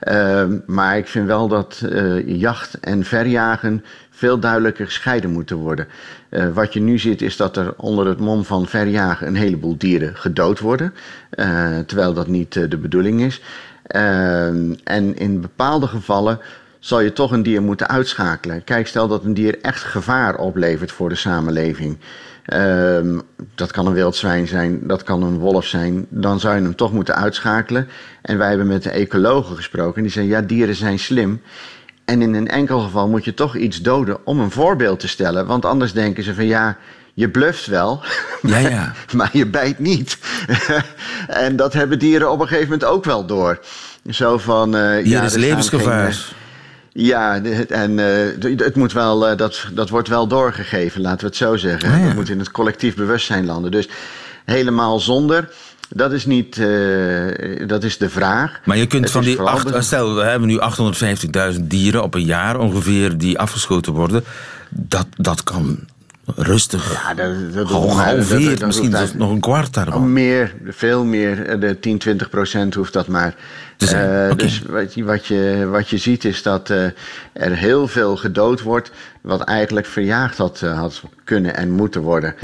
Eh, 0.00 0.44
maar 0.66 0.96
ik 0.96 1.06
vind 1.06 1.26
wel 1.26 1.48
dat 1.48 1.82
eh, 1.90 2.38
jacht 2.38 2.80
en 2.80 3.04
verjagen 3.04 3.84
veel 4.16 4.38
duidelijker 4.38 4.86
gescheiden 4.86 5.30
moeten 5.30 5.56
worden. 5.56 5.86
Eh, 6.28 6.48
wat 6.52 6.72
je 6.72 6.80
nu 6.80 6.98
ziet 6.98 7.22
is 7.22 7.36
dat 7.36 7.56
er 7.56 7.74
onder 7.76 8.06
het 8.06 8.20
mom 8.20 8.44
van 8.44 8.66
verjagen 8.66 9.26
een 9.26 9.36
heleboel 9.36 9.76
dieren 9.76 10.16
gedood 10.16 10.58
worden, 10.58 10.94
eh, 11.30 11.78
terwijl 11.78 12.12
dat 12.14 12.26
niet 12.26 12.70
de 12.70 12.78
bedoeling 12.78 13.20
is. 13.20 13.42
Ehm, 13.86 14.74
en 14.84 15.16
in 15.16 15.40
bepaalde 15.40 15.86
gevallen 15.86 16.40
zal 16.78 17.00
je 17.00 17.12
toch 17.12 17.32
een 17.32 17.42
dier 17.42 17.62
moeten 17.62 17.88
uitschakelen. 17.88 18.64
Kijk, 18.64 18.86
stel 18.86 19.08
dat 19.08 19.24
een 19.24 19.34
dier 19.34 19.60
echt 19.60 19.82
gevaar 19.82 20.36
oplevert 20.36 20.92
voor 20.92 21.08
de 21.08 21.14
samenleving. 21.14 21.98
Ehm, 22.46 23.18
dat 23.54 23.70
kan 23.70 23.86
een 23.86 23.92
wild 23.92 24.16
zwijn 24.16 24.46
zijn, 24.46 24.80
dat 24.86 25.02
kan 25.02 25.22
een 25.22 25.38
wolf 25.38 25.66
zijn. 25.66 26.06
Dan 26.08 26.40
zou 26.40 26.56
je 26.56 26.62
hem 26.62 26.76
toch 26.76 26.92
moeten 26.92 27.14
uitschakelen. 27.16 27.88
En 28.22 28.38
wij 28.38 28.48
hebben 28.48 28.66
met 28.66 28.82
de 28.82 28.90
ecologen 28.90 29.56
gesproken. 29.56 29.96
En 29.96 30.02
die 30.02 30.12
zeiden, 30.12 30.34
ja, 30.36 30.42
dieren 30.42 30.74
zijn 30.74 30.98
slim. 30.98 31.42
En 32.04 32.22
in 32.22 32.34
een 32.34 32.48
enkel 32.48 32.80
geval 32.80 33.08
moet 33.08 33.24
je 33.24 33.34
toch 33.34 33.56
iets 33.56 33.82
doden 33.82 34.26
om 34.26 34.40
een 34.40 34.50
voorbeeld 34.50 35.00
te 35.00 35.08
stellen. 35.08 35.46
Want 35.46 35.64
anders 35.64 35.92
denken 35.92 36.22
ze 36.24 36.34
van, 36.34 36.46
ja, 36.46 36.76
je 37.14 37.28
bluft 37.28 37.66
wel, 37.66 38.02
Ja, 38.42 38.58
ja. 38.58 38.92
maar 39.14 39.30
je 39.32 39.46
bijt 39.46 39.78
niet. 39.78 40.18
en 41.28 41.56
dat 41.56 41.72
hebben 41.72 41.98
dieren 41.98 42.30
op 42.30 42.40
een 42.40 42.48
gegeven 42.48 42.70
moment 42.70 42.88
ook 42.88 43.04
wel 43.04 43.26
door. 43.26 43.60
Zo 44.10 44.38
van... 44.38 44.76
eh, 44.76 44.82
Hier 44.96 45.06
ja, 45.06 45.22
is 45.22 45.34
levensgevaar. 45.34 46.16
Ja, 46.98 47.40
en 47.68 47.98
eh, 47.98 48.56
het 48.56 48.76
moet 48.76 48.92
wel, 48.92 49.28
eh, 49.28 49.36
dat, 49.36 49.66
dat 49.74 49.88
wordt 49.88 50.08
wel 50.08 50.26
doorgegeven, 50.26 51.00
laten 51.00 51.20
we 51.20 51.26
het 51.26 51.36
zo 51.36 51.56
zeggen. 51.56 51.98
Ja. 51.98 52.04
Dat 52.06 52.14
moet 52.14 52.28
in 52.28 52.38
het 52.38 52.50
collectief 52.50 52.94
bewustzijn 52.94 53.46
landen. 53.46 53.70
Dus 53.70 53.88
helemaal 54.44 55.00
zonder, 55.00 55.48
dat 55.88 56.12
is 56.12 56.26
niet, 56.26 56.58
eh, 56.58 57.66
dat 57.66 57.84
is 57.84 57.98
de 57.98 58.08
vraag. 58.10 58.60
Maar 58.64 58.76
je 58.76 58.86
kunt 58.86 59.02
Het 59.02 59.12
van 59.12 59.22
die 59.22 59.40
acht, 59.40 59.84
stel, 59.84 60.14
we 60.14 60.22
hebben 60.22 60.48
nu 60.48 60.58
850.000 61.54 61.60
dieren 61.70 62.02
op 62.02 62.14
een 62.14 62.24
jaar 62.24 62.58
ongeveer 62.58 63.18
die 63.18 63.38
afgeschoten 63.38 63.92
worden. 63.92 64.24
Dat, 64.70 65.06
dat 65.16 65.42
kan 65.44 65.78
rustig 66.34 66.92
Ja, 66.92 67.14
dat, 67.14 67.52
dat, 67.52 67.68
gehalveerd, 67.68 68.42
dat- 68.50 68.58
dat 68.58 68.66
misschien 68.66 68.90
zelfs 68.90 69.14
nog 69.14 69.30
een 69.30 69.40
kwart 69.40 69.74
daarvan. 69.74 70.12
Meer, 70.12 70.54
veel 70.68 71.04
meer. 71.04 71.60
De 71.60 71.78
10, 71.80 71.98
20 71.98 72.30
procent 72.30 72.74
hoeft 72.74 72.92
dat 72.92 73.06
maar. 73.06 73.34
Eh. 73.78 74.36
Dus 74.36 74.62
wat 74.68 74.94
je, 74.94 75.04
wat, 75.04 75.26
je, 75.26 75.68
wat 75.70 75.88
je 75.88 75.96
ziet 75.98 76.24
is 76.24 76.42
dat 76.42 76.70
eh, 76.70 76.84
er 77.32 77.56
heel 77.56 77.88
veel 77.88 78.16
gedood 78.16 78.62
wordt... 78.62 78.90
wat 79.20 79.40
eigenlijk 79.40 79.86
verjaagd 79.86 80.38
had, 80.38 80.60
eh, 80.62 80.78
had 80.78 81.02
kunnen 81.24 81.56
en 81.56 81.70
moeten 81.70 82.00
worden. 82.00 82.34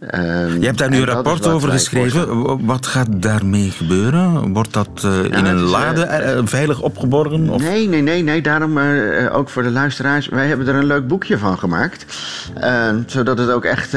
Ehm, 0.00 0.60
Je 0.60 0.66
hebt 0.66 0.78
daar 0.78 0.90
nu 0.90 0.96
en 0.96 1.02
een 1.02 1.08
rapport 1.08 1.46
over 1.46 1.70
geschreven. 1.70 2.66
Wat 2.66 2.86
gaat 2.86 3.22
daarmee 3.22 3.70
gebeuren? 3.70 4.52
Wordt 4.52 4.72
dat 4.72 5.06
in 5.30 5.44
een 5.44 5.60
lade 5.60 6.42
veilig 6.44 6.80
opgeborgen? 6.80 7.48
Of? 7.48 7.62
Nee, 7.62 7.88
nee, 7.88 8.02
nee, 8.02 8.22
nee. 8.22 8.42
Daarom 8.42 8.78
ook 9.32 9.48
voor 9.48 9.62
de 9.62 9.70
luisteraars. 9.70 10.28
Wij 10.28 10.46
hebben 10.46 10.68
er 10.68 10.74
een 10.74 10.86
leuk 10.86 11.08
boekje 11.08 11.38
van 11.38 11.58
gemaakt. 11.58 12.04
Eh, 12.54 12.88
zodat 13.06 13.38
het 13.38 13.50
ook 13.50 13.64
echt 13.64 13.96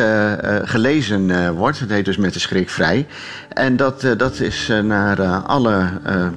gelezen 0.64 1.54
wordt. 1.54 1.80
Het 1.80 1.90
heet 1.90 2.06
dus 2.06 2.18
Met 2.18 2.34
de 2.34 2.40
Schrik 2.40 2.70
Vrij. 2.70 3.08
En 3.50 3.76
dat, 3.76 4.08
dat 4.18 4.40
is 4.40 4.72
naar 4.84 5.22
alle 5.26 5.90
eh, 6.04 6.28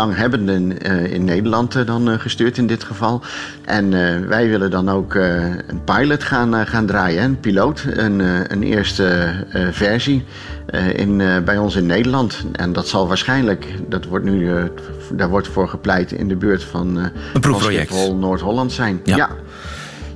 belanghebbenden 0.00 0.82
eh, 0.82 1.12
in 1.12 1.24
Nederland 1.24 1.74
eh, 1.74 1.86
dan 1.86 2.10
eh, 2.10 2.18
gestuurd 2.18 2.58
in 2.58 2.66
dit 2.66 2.84
geval. 2.84 3.22
En 3.64 3.90
wij 4.28 4.48
willen 4.48 4.70
dan 4.70 4.88
ook 4.88 5.14
een 5.14 5.84
pilot 5.84 6.24
gaan, 6.24 6.66
gaan 6.66 6.86
draaien. 6.86 7.22
Een 7.22 7.40
piloot, 7.40 7.84
een, 7.90 8.18
een 8.52 8.62
eerste 8.62 9.32
versie. 9.70 10.24
in, 10.96 11.22
bij 11.44 11.58
ons 11.58 11.76
in 11.76 11.86
Nederland. 11.86 12.44
En 12.52 12.72
dat 12.72 12.88
zal 12.88 13.08
waarschijnlijk, 13.08 13.66
dat 13.88 14.04
wordt 14.04 14.24
nu, 14.24 14.50
daar 15.12 15.28
wordt 15.28 15.48
voor 15.48 15.68
gepleit 15.68 16.12
in 16.12 16.28
de 16.28 16.36
buurt 16.36 16.64
van, 16.64 16.96
Een 17.34 17.40
proefproject. 17.40 18.12
Noord-Holland 18.14 18.72
zijn. 18.72 19.00
Ja. 19.04 19.16
Ja. 19.16 19.28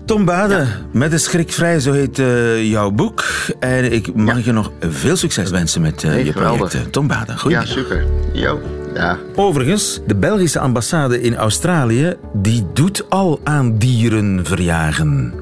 Tom 0.05 0.25
Bade, 0.25 0.67
met 0.91 1.11
de 1.11 1.19
schrikvrij, 1.19 1.81
zo 1.81 1.93
heet 1.93 2.19
eh, 2.19 2.71
jouw 2.71 2.91
boek. 2.91 3.25
En 3.61 3.93
ik 3.93 4.15
mag 4.15 4.45
je 4.45 4.53
nog 4.53 4.71
veel 4.81 5.17
succes 5.17 5.51
wensen 5.51 5.81
met 5.81 6.03
Nee, 6.03 6.25
je 6.25 6.33
projecten. 6.33 6.91
Tom 6.91 7.07
Bade, 7.07 7.33
ja, 7.33 7.37
goedemiddag. 7.37 7.77
super. 7.77 8.05
Jo, 8.33 8.61
Overigens, 9.35 10.01
de 10.07 10.17
Belgische 10.17 10.59
ambassade 10.59 11.21
in 11.21 11.37
Australië 11.37 12.15
die 12.33 12.67
doet 12.73 13.11
al 13.11 13.41
aan 13.45 13.79
dieren 13.79 14.45
verjagen. 14.45 15.35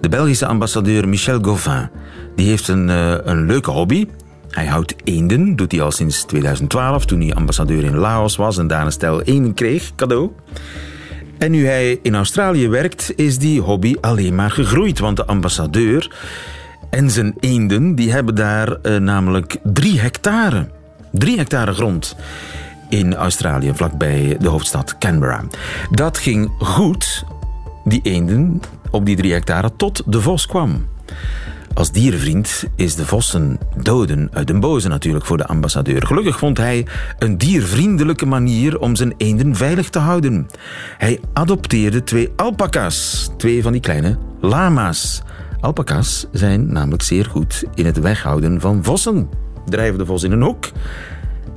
De 0.00 0.08
Belgische 0.08 0.46
ambassadeur 0.46 1.08
Michel 1.08 1.38
Gauvin 1.40 1.90
die 2.36 2.48
heeft 2.48 2.68
een, 2.68 2.90
eh, 2.90 3.14
een 3.22 3.46
leuke 3.46 3.70
hobby. 3.70 4.06
Hij 4.50 4.66
houdt 4.66 4.94
eenden, 5.04 5.56
doet 5.56 5.72
hij 5.72 5.80
al 5.80 5.90
sinds 5.90 6.24
2012, 6.24 7.04
toen 7.04 7.20
hij 7.20 7.34
ambassadeur 7.34 7.84
in 7.84 7.96
Laos 7.96 8.36
was 8.36 8.58
en 8.58 8.66
daar 8.66 8.84
een 8.84 8.92
stel 8.92 9.22
eenden 9.22 9.54
kreeg, 9.54 9.94
cadeau. 9.94 10.30
En 11.38 11.50
nu 11.50 11.66
hij 11.66 11.98
in 12.02 12.14
Australië 12.14 12.68
werkt, 12.68 13.12
is 13.16 13.38
die 13.38 13.60
hobby 13.60 13.94
alleen 14.00 14.34
maar 14.34 14.50
gegroeid. 14.50 14.98
Want 14.98 15.16
de 15.16 15.26
ambassadeur 15.26 16.16
en 16.90 17.10
zijn 17.10 17.34
eenden 17.40 17.94
die 17.94 18.12
hebben 18.12 18.34
daar 18.34 18.72
eh, 18.72 18.96
namelijk 18.96 19.56
drie 19.62 20.00
hectare. 20.00 20.68
Drie 21.12 21.36
hectare 21.36 21.72
grond 21.72 22.16
in 22.94 23.14
Australië, 23.14 23.72
vlakbij 23.74 24.36
de 24.40 24.48
hoofdstad 24.48 24.98
Canberra. 24.98 25.44
Dat 25.90 26.18
ging 26.18 26.50
goed, 26.58 27.24
die 27.84 28.00
eenden, 28.02 28.60
op 28.90 29.06
die 29.06 29.16
drie 29.16 29.32
hectare, 29.32 29.76
tot 29.76 30.02
de 30.06 30.20
vos 30.20 30.46
kwam. 30.46 30.86
Als 31.74 31.92
dierenvriend 31.92 32.64
is 32.76 32.94
de 32.94 33.06
vos 33.06 33.34
een 33.34 33.58
doden 33.82 34.28
uit 34.32 34.46
den 34.46 34.60
boze 34.60 34.88
natuurlijk 34.88 35.24
voor 35.24 35.36
de 35.36 35.46
ambassadeur. 35.46 36.06
Gelukkig 36.06 36.38
vond 36.38 36.58
hij 36.58 36.86
een 37.18 37.38
diervriendelijke 37.38 38.26
manier 38.26 38.78
om 38.78 38.96
zijn 38.96 39.14
eenden 39.16 39.56
veilig 39.56 39.90
te 39.90 39.98
houden. 39.98 40.46
Hij 40.98 41.20
adopteerde 41.32 42.04
twee 42.04 42.32
alpaca's, 42.36 43.30
twee 43.36 43.62
van 43.62 43.72
die 43.72 43.80
kleine 43.80 44.18
lama's. 44.40 45.22
Alpaca's 45.60 46.26
zijn 46.32 46.72
namelijk 46.72 47.02
zeer 47.02 47.24
goed 47.24 47.64
in 47.74 47.86
het 47.86 48.00
weghouden 48.00 48.60
van 48.60 48.84
vossen. 48.84 49.28
Drijven 49.66 49.98
de 49.98 50.06
vos 50.06 50.22
in 50.22 50.32
een 50.32 50.42
hoek 50.42 50.64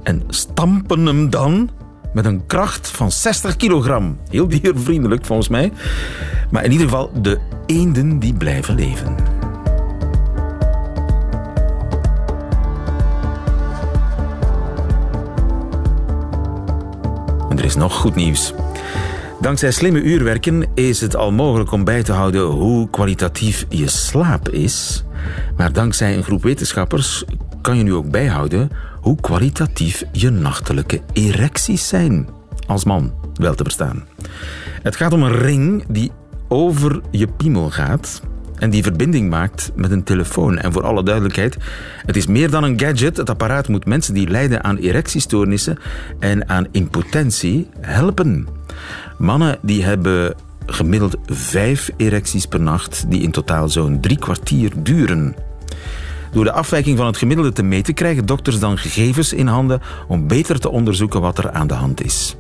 en 0.08 0.24
stampen 0.28 1.06
hem 1.06 1.30
dan 1.30 1.70
met 2.14 2.26
een 2.26 2.46
kracht 2.46 2.88
van 2.88 3.12
60 3.12 3.56
kilogram. 3.56 4.18
Heel 4.30 4.48
diervriendelijk 4.48 5.26
volgens 5.26 5.48
mij. 5.48 5.72
Maar 6.52 6.64
in 6.64 6.72
ieder 6.72 6.88
geval, 6.88 7.12
de 7.22 7.40
eenden 7.66 8.20
die 8.20 8.34
blijven 8.34 8.76
leven. 8.76 9.16
En 17.50 17.58
er 17.58 17.66
is 17.66 17.76
nog 17.76 17.94
goed 17.94 18.16
nieuws. 18.16 18.54
Dankzij 19.42 19.72
slimme 19.72 20.02
uurwerken 20.02 20.66
is 20.74 21.02
het 21.02 21.16
al 21.16 21.32
mogelijk 21.32 21.72
om 21.72 21.84
bij 21.84 22.04
te 22.04 22.12
houden 22.12 22.46
hoe 22.46 22.90
kwalitatief 22.90 23.66
je 23.70 23.90
slaap 23.90 24.50
is. 24.50 25.04
Maar 25.58 25.74
dankzij 25.74 26.18
een 26.18 26.24
groep 26.24 26.44
wetenschappers 26.44 27.24
kan 27.62 27.78
je 27.78 27.84
nu 27.84 27.94
ook 27.94 28.12
bijhouden 28.12 28.70
hoe 29.08 29.22
kwalitatief 29.22 30.04
je 30.12 30.30
nachtelijke 30.30 31.02
erecties 31.14 31.88
zijn. 31.88 32.28
Als 32.66 32.86
man, 32.86 33.14
wel 33.34 33.56
te 33.56 33.64
verstaan. 33.64 34.08
Het 34.82 34.96
gaat 34.96 35.14
om 35.14 35.24
een 35.24 35.38
ring 35.38 35.86
die 35.90 36.12
over 36.48 37.02
je 37.12 37.28
piemel 37.28 37.70
gaat 37.70 38.22
en 38.56 38.70
die 38.70 38.84
verbinding 38.84 39.30
maakt 39.30 39.72
met 39.76 39.92
een 39.92 40.04
telefoon. 40.04 40.58
En 40.58 40.74
voor 40.74 40.84
alle 40.84 41.04
duidelijkheid, 41.04 41.58
het 42.06 42.16
is 42.16 42.28
meer 42.28 42.50
dan 42.50 42.64
een 42.64 42.80
gadget. 42.80 43.18
Het 43.18 43.30
apparaat 43.30 43.68
moet 43.68 43.86
mensen 43.86 44.14
die 44.14 44.30
lijden 44.30 44.64
aan 44.64 44.78
erectiestoornissen 44.78 45.78
en 46.20 46.50
aan 46.50 46.68
impotentie 46.72 47.70
helpen. 47.80 48.48
Mannen 49.18 49.60
die 49.62 49.84
hebben 49.84 50.36
gemiddeld 50.66 51.18
vijf 51.26 51.90
erecties 51.98 52.46
per 52.46 52.62
nacht, 52.62 53.06
die 53.10 53.22
in 53.22 53.32
totaal 53.32 53.70
zo'n 53.70 54.02
drie 54.02 54.20
kwartier 54.20 54.72
duren. 54.84 55.47
Door 56.38 56.46
de 56.46 56.52
afwijking 56.52 56.98
van 56.98 57.06
het 57.06 57.18
gemiddelde 57.18 57.52
te 57.52 57.64
meten 57.64 57.94
krijgen 57.94 58.26
dokters 58.26 58.60
dan 58.60 58.78
gegevens 58.78 59.34
in 59.34 59.48
handen 59.48 59.82
om 60.08 60.28
beter 60.28 60.60
te 60.60 60.70
onderzoeken 60.70 61.22
wat 61.22 61.38
er 61.38 61.52
aan 61.52 61.68
de 61.68 61.74
hand 61.74 62.04
is. 62.04 62.36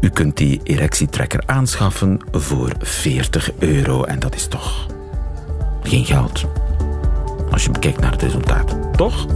U 0.00 0.08
kunt 0.08 0.36
die 0.36 0.60
erectietrekker 0.62 1.42
aanschaffen 1.46 2.20
voor 2.32 2.72
40 2.78 3.50
euro 3.58 4.04
en 4.04 4.18
dat 4.18 4.34
is 4.34 4.46
toch 4.46 4.86
geen 5.82 6.04
geld. 6.04 6.44
Als 7.50 7.64
je 7.64 7.70
bekijkt 7.70 8.00
naar 8.00 8.12
het 8.12 8.22
resultaat, 8.22 8.76
toch? 8.96 9.26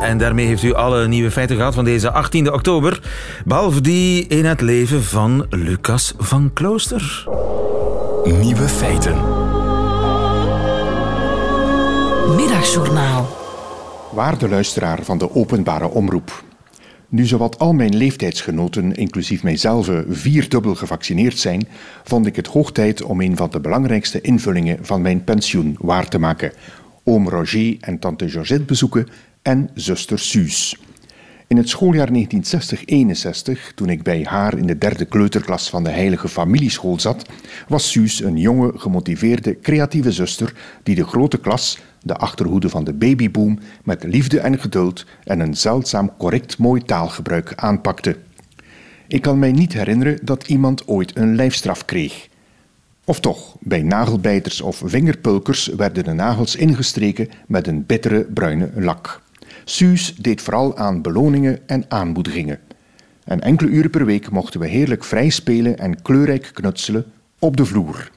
En 0.00 0.18
daarmee 0.18 0.46
heeft 0.46 0.62
u 0.62 0.74
alle 0.74 1.08
nieuwe 1.08 1.30
feiten 1.30 1.56
gehad 1.56 1.74
van 1.74 1.84
deze 1.84 2.10
18 2.10 2.52
oktober. 2.52 3.00
Behalve 3.44 3.80
die 3.80 4.26
in 4.26 4.44
het 4.44 4.60
leven 4.60 5.02
van 5.02 5.46
Lucas 5.50 6.14
van 6.18 6.50
Klooster. 6.52 7.26
Nieuwe 8.24 8.68
feiten. 8.68 9.14
Middagjournaal. 12.36 13.36
Waarde 14.12 14.48
luisteraar 14.48 15.02
van 15.02 15.18
de 15.18 15.34
openbare 15.34 15.88
omroep. 15.88 16.44
Nu 17.08 17.26
zowat 17.26 17.58
al 17.58 17.72
mijn 17.72 17.96
leeftijdsgenoten, 17.96 18.94
inclusief 18.94 19.42
mijzelf, 19.42 19.90
vierdubbel 20.08 20.74
gevaccineerd 20.74 21.38
zijn, 21.38 21.68
vond 22.04 22.26
ik 22.26 22.36
het 22.36 22.46
hoog 22.46 22.72
tijd 22.72 23.02
om 23.02 23.20
een 23.20 23.36
van 23.36 23.50
de 23.50 23.60
belangrijkste 23.60 24.20
invullingen 24.20 24.78
van 24.82 25.02
mijn 25.02 25.24
pensioen 25.24 25.76
waar 25.80 26.08
te 26.08 26.18
maken. 26.18 26.52
Oom 27.04 27.28
Roger 27.28 27.76
en 27.80 27.98
tante 27.98 28.28
Georgette 28.28 28.64
bezoeken 28.64 29.08
en 29.42 29.70
zuster 29.74 30.18
Suus. 30.18 30.76
In 31.46 31.56
het 31.56 31.68
schooljaar 31.68 32.08
1960-61, 32.08 33.74
toen 33.74 33.88
ik 33.88 34.02
bij 34.02 34.26
haar 34.28 34.58
in 34.58 34.66
de 34.66 34.78
derde 34.78 35.04
kleuterklas 35.04 35.70
van 35.70 35.84
de 35.84 35.90
Heilige 35.90 36.28
Familieschool 36.28 37.00
zat, 37.00 37.26
was 37.68 37.90
Suus 37.90 38.22
een 38.22 38.36
jonge, 38.36 38.72
gemotiveerde, 38.74 39.60
creatieve 39.60 40.12
zuster 40.12 40.54
die 40.82 40.94
de 40.94 41.04
grote 41.04 41.38
klas, 41.38 41.78
de 42.02 42.16
achterhoede 42.16 42.68
van 42.68 42.84
de 42.84 42.92
babyboom, 42.92 43.58
met 43.84 44.04
liefde 44.04 44.40
en 44.40 44.58
geduld 44.58 45.06
en 45.24 45.40
een 45.40 45.56
zeldzaam 45.56 46.16
correct 46.18 46.58
mooi 46.58 46.82
taalgebruik 46.82 47.52
aanpakte. 47.56 48.16
Ik 49.06 49.22
kan 49.22 49.38
mij 49.38 49.52
niet 49.52 49.72
herinneren 49.72 50.18
dat 50.22 50.48
iemand 50.48 50.88
ooit 50.88 51.16
een 51.16 51.34
lijfstraf 51.34 51.84
kreeg. 51.84 52.28
Of 53.04 53.20
toch, 53.20 53.56
bij 53.60 53.82
nagelbijters 53.82 54.60
of 54.60 54.82
vingerpulkers 54.84 55.66
werden 55.66 56.04
de 56.04 56.12
nagels 56.12 56.56
ingestreken 56.56 57.28
met 57.46 57.66
een 57.66 57.86
bittere 57.86 58.24
bruine 58.24 58.70
lak. 58.74 59.20
Suus 59.64 60.14
deed 60.14 60.42
vooral 60.42 60.76
aan 60.76 61.02
beloningen 61.02 61.58
en 61.68 61.84
aanmoedigingen. 61.88 62.58
En 63.24 63.40
enkele 63.40 63.70
uren 63.70 63.90
per 63.90 64.04
week 64.04 64.30
mochten 64.30 64.60
we 64.60 64.66
heerlijk 64.66 65.04
vrij 65.04 65.28
spelen 65.28 65.78
en 65.78 66.02
kleurrijk 66.02 66.50
knutselen 66.52 67.04
op 67.38 67.56
de 67.56 67.64
vloer. 67.64 68.10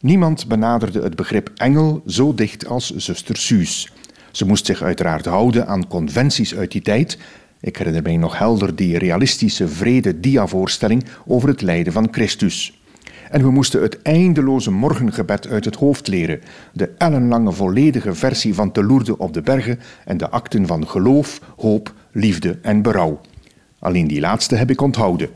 Niemand 0.00 0.46
benaderde 0.46 1.02
het 1.02 1.16
begrip 1.16 1.50
engel 1.54 2.02
zo 2.06 2.34
dicht 2.34 2.66
als 2.66 2.90
zuster 2.96 3.36
Suus. 3.36 3.92
Ze 4.30 4.46
moest 4.46 4.66
zich 4.66 4.82
uiteraard 4.82 5.24
houden 5.24 5.66
aan 5.66 5.88
conventies 5.88 6.54
uit 6.54 6.72
die 6.72 6.82
tijd. 6.82 7.18
Ik 7.60 7.76
herinner 7.76 8.02
mij 8.02 8.16
nog 8.16 8.38
helder 8.38 8.76
die 8.76 8.98
realistische 8.98 9.68
vrede 9.68 10.20
dia-voorstelling 10.20 11.04
over 11.26 11.48
het 11.48 11.62
lijden 11.62 11.92
van 11.92 12.08
Christus. 12.10 12.80
En 13.30 13.42
we 13.42 13.50
moesten 13.50 13.82
het 13.82 14.02
eindeloze 14.02 14.70
morgengebed 14.70 15.48
uit 15.48 15.64
het 15.64 15.76
hoofd 15.76 16.08
leren, 16.08 16.40
de 16.72 16.90
ellenlange 16.98 17.52
volledige 17.52 18.14
versie 18.14 18.54
van 18.54 18.72
Te 18.72 18.84
Loerde 18.84 19.18
op 19.18 19.32
de 19.32 19.42
Bergen 19.42 19.78
en 20.04 20.16
de 20.16 20.30
akten 20.30 20.66
van 20.66 20.88
geloof, 20.88 21.40
hoop, 21.56 21.92
liefde 22.12 22.58
en 22.62 22.82
berouw. 22.82 23.20
Alleen 23.78 24.06
die 24.06 24.20
laatste 24.20 24.56
heb 24.56 24.70
ik 24.70 24.80
onthouden. 24.80 25.28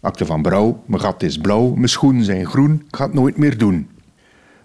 Akte 0.00 0.26
van 0.26 0.42
berouw, 0.42 0.82
mijn 0.86 1.00
gat 1.00 1.22
is 1.22 1.38
blauw, 1.38 1.74
mijn 1.74 1.88
schoenen 1.88 2.24
zijn 2.24 2.46
groen, 2.46 2.82
ik 2.88 2.96
ga 2.96 3.04
het 3.04 3.14
nooit 3.14 3.36
meer 3.36 3.58
doen. 3.58 3.88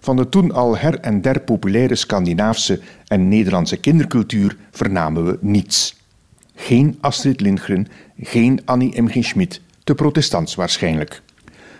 Van 0.00 0.16
de 0.16 0.28
toen 0.28 0.52
al 0.52 0.76
her 0.76 1.00
en 1.00 1.20
der 1.20 1.40
populaire 1.40 1.94
Scandinaafse 1.94 2.80
en 3.06 3.28
Nederlandse 3.28 3.76
kindercultuur 3.76 4.56
vernamen 4.70 5.24
we 5.24 5.38
niets. 5.40 5.96
Geen 6.54 6.98
Astrid 7.00 7.40
Lindgren, 7.40 7.86
geen 8.20 8.60
Annie 8.64 9.02
M. 9.02 9.08
G. 9.08 9.24
Schmid, 9.24 9.60
te 9.84 9.94
protestants 9.94 10.54
waarschijnlijk. 10.54 11.22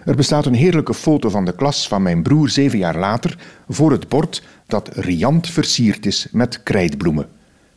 Er 0.09 0.17
bestaat 0.17 0.47
een 0.47 0.55
heerlijke 0.55 0.95
foto 0.95 1.29
van 1.29 1.45
de 1.45 1.55
klas 1.55 1.89
van 1.89 2.03
mijn 2.03 2.23
broer 2.23 2.49
zeven 2.49 2.79
jaar 2.79 2.97
later 2.97 3.39
voor 3.69 3.91
het 3.91 4.09
bord 4.09 4.43
dat 4.67 4.89
riant 4.93 5.51
versierd 5.51 6.07
is 6.07 6.29
met 6.33 6.63
krijtbloemen. 6.63 7.29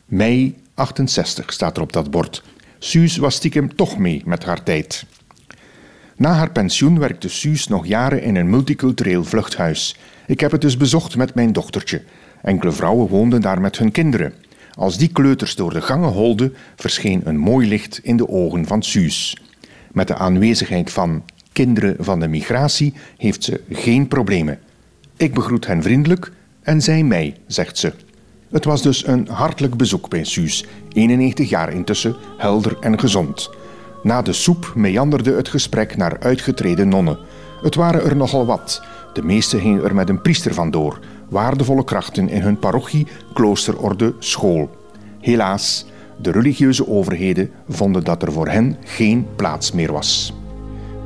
Mei 0.05 0.55
68 0.73 1.53
staat 1.53 1.77
er 1.77 1.83
op 1.83 1.93
dat 1.93 2.11
bord. 2.11 2.43
Suus 2.79 3.17
was 3.17 3.35
stiekem 3.35 3.75
toch 3.75 3.97
mee 3.97 4.21
met 4.25 4.43
haar 4.43 4.63
tijd. 4.63 5.05
Na 6.15 6.33
haar 6.33 6.51
pensioen 6.51 6.99
werkte 6.99 7.29
Suus 7.29 7.67
nog 7.67 7.85
jaren 7.85 8.23
in 8.23 8.35
een 8.35 8.49
multicultureel 8.49 9.23
vluchthuis. 9.23 9.97
Ik 10.27 10.39
heb 10.39 10.51
het 10.51 10.61
dus 10.61 10.77
bezocht 10.77 11.15
met 11.15 11.35
mijn 11.35 11.53
dochtertje. 11.53 12.03
Enkele 12.41 12.71
vrouwen 12.71 13.07
woonden 13.07 13.41
daar 13.41 13.61
met 13.61 13.77
hun 13.77 13.91
kinderen. 13.91 14.33
Als 14.73 14.97
die 14.97 15.11
kleuters 15.11 15.55
door 15.55 15.73
de 15.73 15.81
gangen 15.81 16.11
holden, 16.11 16.55
verscheen 16.75 17.21
een 17.23 17.37
mooi 17.37 17.67
licht 17.67 17.99
in 18.03 18.17
de 18.17 18.29
ogen 18.29 18.65
van 18.65 18.83
Suus. 18.83 19.37
Met 19.91 20.07
de 20.07 20.15
aanwezigheid 20.15 20.91
van 20.91 21.23
kinderen 21.53 21.95
van 21.99 22.19
de 22.19 22.27
migratie 22.27 22.93
heeft 23.17 23.43
ze 23.43 23.61
geen 23.69 24.07
problemen. 24.07 24.59
Ik 25.17 25.33
begroet 25.33 25.67
hen 25.67 25.83
vriendelijk 25.83 26.31
en 26.61 26.81
zij 26.81 27.03
mij, 27.03 27.35
zegt 27.47 27.77
ze. 27.77 27.93
Het 28.51 28.65
was 28.65 28.81
dus 28.81 29.07
een 29.07 29.27
hartelijk 29.27 29.77
bezoek 29.77 30.09
bij 30.09 30.23
Suus, 30.23 30.65
91 30.93 31.49
jaar 31.49 31.73
intussen, 31.73 32.15
helder 32.37 32.77
en 32.79 32.99
gezond. 32.99 33.49
Na 34.03 34.21
de 34.21 34.33
soep 34.33 34.71
meanderde 34.75 35.33
het 35.33 35.49
gesprek 35.49 35.97
naar 35.97 36.19
uitgetreden 36.19 36.87
nonnen. 36.87 37.17
Het 37.61 37.75
waren 37.75 38.03
er 38.03 38.15
nogal 38.15 38.45
wat. 38.45 38.83
De 39.13 39.23
meesten 39.23 39.59
gingen 39.59 39.83
er 39.83 39.95
met 39.95 40.09
een 40.09 40.21
priester 40.21 40.53
vandoor, 40.53 40.99
waardevolle 41.29 41.83
krachten 41.83 42.29
in 42.29 42.41
hun 42.41 42.59
parochie, 42.59 43.07
kloosterorde, 43.33 44.13
school. 44.19 44.69
Helaas, 45.19 45.85
de 46.21 46.31
religieuze 46.31 46.87
overheden 46.87 47.49
vonden 47.69 48.03
dat 48.03 48.21
er 48.21 48.31
voor 48.31 48.47
hen 48.47 48.77
geen 48.83 49.27
plaats 49.35 49.71
meer 49.71 49.91
was. 49.91 50.33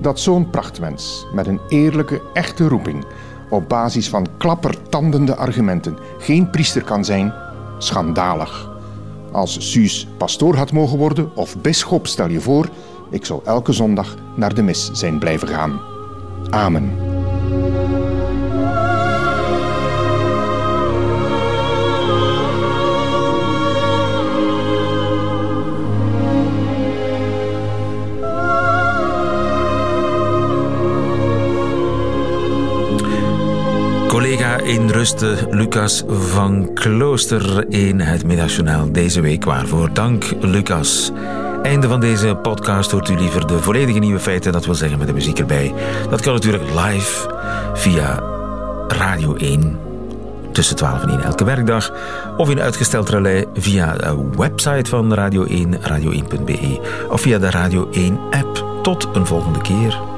Dat 0.02 0.20
zo'n 0.20 0.50
prachtmens 0.50 1.26
met 1.34 1.48
een 1.48 1.60
eerlijke, 1.68 2.22
echte 2.34 2.68
roeping 2.68 3.06
op 3.50 3.70
basis 3.70 4.10
van 4.10 4.28
klappertandende 4.38 5.36
argumenten 5.36 5.98
geen 6.18 6.50
priester 6.50 6.84
kan 6.84 7.06
zijn, 7.06 7.34
schandalig. 7.78 8.70
Als 9.32 9.72
Suus 9.72 10.08
pastoor 10.18 10.56
had 10.56 10.72
mogen 10.72 10.98
worden 10.98 11.36
of 11.36 11.58
bisschop, 11.58 12.08
stel 12.08 12.30
je 12.30 12.42
voor, 12.42 12.70
ik 13.10 13.26
zou 13.26 13.42
elke 13.46 13.72
zondag 13.72 14.16
naar 14.36 14.54
de 14.54 14.62
mis 14.62 14.90
zijn 14.94 15.20
blijven 15.20 15.48
gaan. 15.48 15.80
Amen. 16.50 16.92
Lucas 35.50 36.04
van 36.08 36.74
Klooster 36.74 37.70
in 37.70 38.00
het 38.00 38.26
Middagjournaal 38.26 38.92
deze 38.92 39.22
week. 39.22 39.46
Waarvoor 39.46 39.94
dank, 39.94 40.24
Lucas. 40.42 41.12
Einde 41.64 41.88
van 41.88 42.00
deze 42.00 42.36
podcast 42.42 42.92
hoort 42.92 43.10
u 43.10 43.18
liever 43.18 43.48
de 43.48 43.60
volledige 43.60 44.00
nieuwe 44.00 44.20
feiten, 44.20 44.52
dat 44.52 44.66
wil 44.66 44.76
zeggen 44.76 44.98
met 44.98 45.08
de 45.08 45.14
muziek 45.14 45.40
erbij. 45.40 45.74
Dat 46.10 46.22
kan 46.22 46.34
natuurlijk 46.34 46.64
live 46.64 47.30
via 47.74 48.24
Radio 48.88 49.36
1 49.36 49.80
tussen 50.52 50.76
12 50.76 51.02
en 51.02 51.10
1 51.10 51.22
elke 51.22 51.44
werkdag. 51.44 51.92
Of 52.38 52.50
in 52.50 52.62
uitgesteld 52.62 53.10
relais 53.10 53.46
via 53.54 53.94
de 53.94 54.30
website 54.38 54.90
van 54.90 55.14
Radio 55.14 55.44
1, 55.44 55.80
radio1.be. 55.82 56.80
Of 57.10 57.22
via 57.22 57.38
de 57.38 57.50
Radio 57.50 57.90
1 57.92 58.20
app. 58.32 58.66
Tot 58.84 59.08
een 59.14 59.26
volgende 59.26 59.62
keer. 59.62 60.15